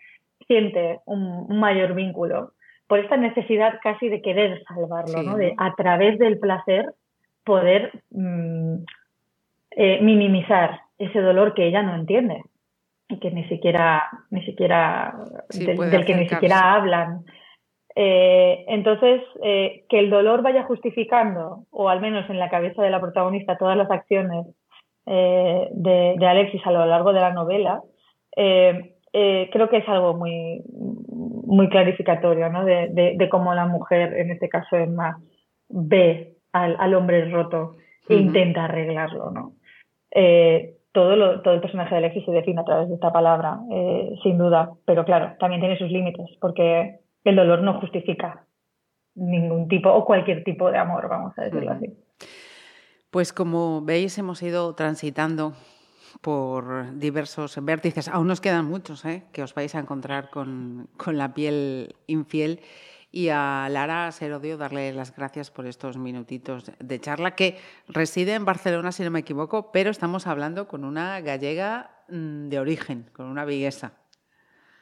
siente 0.46 1.00
un, 1.06 1.58
mayor 1.58 1.94
vínculo 1.94 2.52
por 2.86 3.00
esta 3.00 3.16
necesidad 3.16 3.78
casi 3.82 4.08
de 4.08 4.22
querer 4.22 4.62
salvarlo, 4.64 5.22
¿no? 5.22 5.36
De 5.36 5.54
a 5.58 5.74
través 5.74 6.18
del 6.18 6.38
placer 6.38 6.86
poder 7.44 7.92
mm, 8.10 8.76
eh, 9.70 9.98
minimizar 10.02 10.80
ese 10.98 11.20
dolor 11.20 11.54
que 11.54 11.66
ella 11.66 11.82
no 11.82 11.94
entiende 11.94 12.42
y 13.08 13.18
que 13.18 13.30
ni 13.30 13.44
siquiera, 13.48 14.08
ni 14.30 14.44
siquiera 14.44 15.14
del, 15.50 16.04
que 16.04 16.14
ni 16.14 16.28
siquiera 16.28 16.74
hablan. 16.74 17.24
Eh, 17.94 18.64
entonces, 18.68 19.22
eh, 19.42 19.84
que 19.88 19.98
el 19.98 20.10
dolor 20.10 20.42
vaya 20.42 20.64
justificando, 20.64 21.64
o 21.70 21.88
al 21.88 22.00
menos 22.00 22.28
en 22.28 22.38
la 22.38 22.50
cabeza 22.50 22.82
de 22.82 22.90
la 22.90 23.00
protagonista, 23.00 23.58
todas 23.58 23.76
las 23.76 23.90
acciones 23.90 24.46
de, 25.06 26.26
Alexis 26.26 26.66
a 26.66 26.72
lo 26.72 26.84
largo 26.84 27.12
de 27.12 27.20
la 27.20 27.32
novela, 27.32 27.80
creo 28.32 29.68
que 29.70 29.76
es 29.76 29.88
algo 29.88 30.14
muy, 30.14 30.62
muy 31.46 31.68
clarificatorio 31.68 32.50
¿no? 32.50 32.64
de, 32.64 33.14
de, 33.16 33.28
cómo 33.28 33.54
la 33.54 33.66
mujer, 33.66 34.14
en 34.14 34.30
este 34.30 34.48
caso 34.48 34.76
Emma, 34.76 35.18
ve 35.68 36.36
al, 36.52 36.94
hombre 36.94 37.30
roto 37.30 37.76
e 38.08 38.16
intenta 38.16 38.64
arreglarlo. 38.64 39.30
¿no? 39.30 39.52
Eh, 40.10 40.74
todo, 40.92 41.40
todo 41.42 41.54
el 41.54 41.60
personaje 41.60 41.90
de 41.90 41.98
Alexis 41.98 42.24
se 42.24 42.32
define 42.32 42.60
a 42.60 42.64
través 42.64 42.88
de 42.88 42.94
esta 42.94 43.12
palabra, 43.12 43.60
eh, 43.70 44.14
sin 44.22 44.38
duda, 44.38 44.72
pero 44.84 45.04
claro, 45.04 45.36
también 45.38 45.60
tiene 45.60 45.78
sus 45.78 45.90
límites, 45.90 46.26
porque 46.40 47.00
el 47.24 47.36
dolor 47.36 47.62
no 47.62 47.80
justifica 47.80 48.46
ningún 49.14 49.68
tipo 49.68 49.90
o 49.90 50.04
cualquier 50.04 50.44
tipo 50.44 50.70
de 50.70 50.78
amor, 50.78 51.08
vamos 51.08 51.32
a 51.38 51.44
decirlo 51.44 51.72
así. 51.72 51.86
Pues 53.10 53.32
como 53.32 53.82
veis, 53.82 54.18
hemos 54.18 54.42
ido 54.42 54.74
transitando 54.74 55.52
por 56.20 56.98
diversos 56.98 57.58
vértices. 57.64 58.08
Aún 58.08 58.28
nos 58.28 58.40
quedan 58.40 58.66
muchos 58.66 59.04
¿eh? 59.04 59.22
que 59.32 59.42
os 59.42 59.54
vais 59.54 59.74
a 59.74 59.78
encontrar 59.78 60.30
con, 60.30 60.88
con 60.96 61.18
la 61.18 61.34
piel 61.34 61.94
infiel 62.06 62.60
y 63.16 63.30
a 63.30 63.68
Lara 63.70 64.10
Serodio 64.12 64.58
darle 64.58 64.92
las 64.92 65.16
gracias 65.16 65.50
por 65.50 65.66
estos 65.66 65.96
minutitos 65.96 66.70
de 66.78 67.00
charla, 67.00 67.30
que 67.30 67.56
reside 67.88 68.34
en 68.34 68.44
Barcelona, 68.44 68.92
si 68.92 69.04
no 69.04 69.10
me 69.10 69.20
equivoco, 69.20 69.70
pero 69.72 69.88
estamos 69.90 70.26
hablando 70.26 70.68
con 70.68 70.84
una 70.84 71.20
gallega 71.22 71.90
mm, 72.10 72.48
de 72.48 72.60
origen, 72.60 73.06
con 73.14 73.26
una 73.26 73.46
viguesa. 73.46 73.92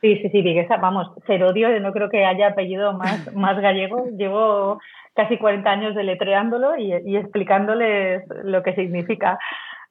Sí, 0.01 0.16
sí, 0.16 0.29
sí, 0.31 0.42
viguesa, 0.42 0.77
vamos, 0.79 1.12
Serodio, 1.27 1.79
no 1.81 1.92
creo 1.92 2.11
que 2.11 2.27
haya 2.27 2.49
apellido 2.49 2.92
más, 2.94 3.33
más 3.37 3.61
gallego. 3.61 4.07
Llevo 4.18 4.81
casi 5.14 5.38
40 5.38 5.70
años 5.70 5.94
deletreándolo 5.94 6.77
y, 6.77 6.92
y 7.07 7.16
explicándoles 7.16 8.25
lo 8.42 8.62
que 8.62 8.75
significa. 8.75 9.38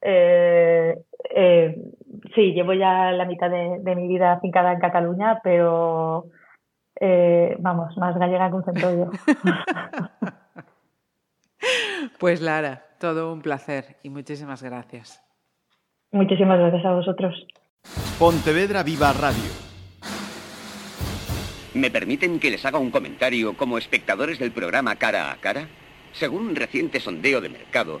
Eh, 0.06 0.98
eh, 1.34 1.76
sí, 2.34 2.52
llevo 2.52 2.74
ya 2.74 3.10
la 3.12 3.24
mitad 3.24 3.50
de, 3.50 3.78
de 3.80 3.96
mi 3.96 4.06
vida 4.06 4.34
afincada 4.34 4.72
en 4.72 4.80
Cataluña, 4.80 5.40
pero 5.42 6.26
eh, 7.00 7.56
vamos, 7.58 7.96
más 7.96 8.16
gallega 8.16 8.50
que 8.50 8.54
un 8.54 8.64
centollo. 8.64 9.10
pues 12.18 12.40
Lara, 12.40 12.84
todo 13.00 13.32
un 13.32 13.40
placer 13.40 13.96
y 14.02 14.10
muchísimas 14.10 14.62
gracias. 14.62 15.22
Muchísimas 16.12 16.58
gracias 16.58 16.84
a 16.84 16.94
vosotros. 16.94 17.46
Pontevedra 18.18 18.82
Viva 18.82 19.12
Radio. 19.12 19.50
¿Me 21.74 21.90
permiten 21.90 22.38
que 22.38 22.50
les 22.50 22.64
haga 22.64 22.78
un 22.78 22.92
comentario 22.92 23.56
como 23.56 23.78
espectadores 23.78 24.38
del 24.38 24.52
programa 24.52 24.94
Cara 24.94 25.32
a 25.32 25.36
Cara? 25.36 25.66
Según 26.12 26.46
un 26.46 26.54
reciente 26.54 27.00
sondeo 27.00 27.40
de 27.40 27.48
mercado, 27.48 28.00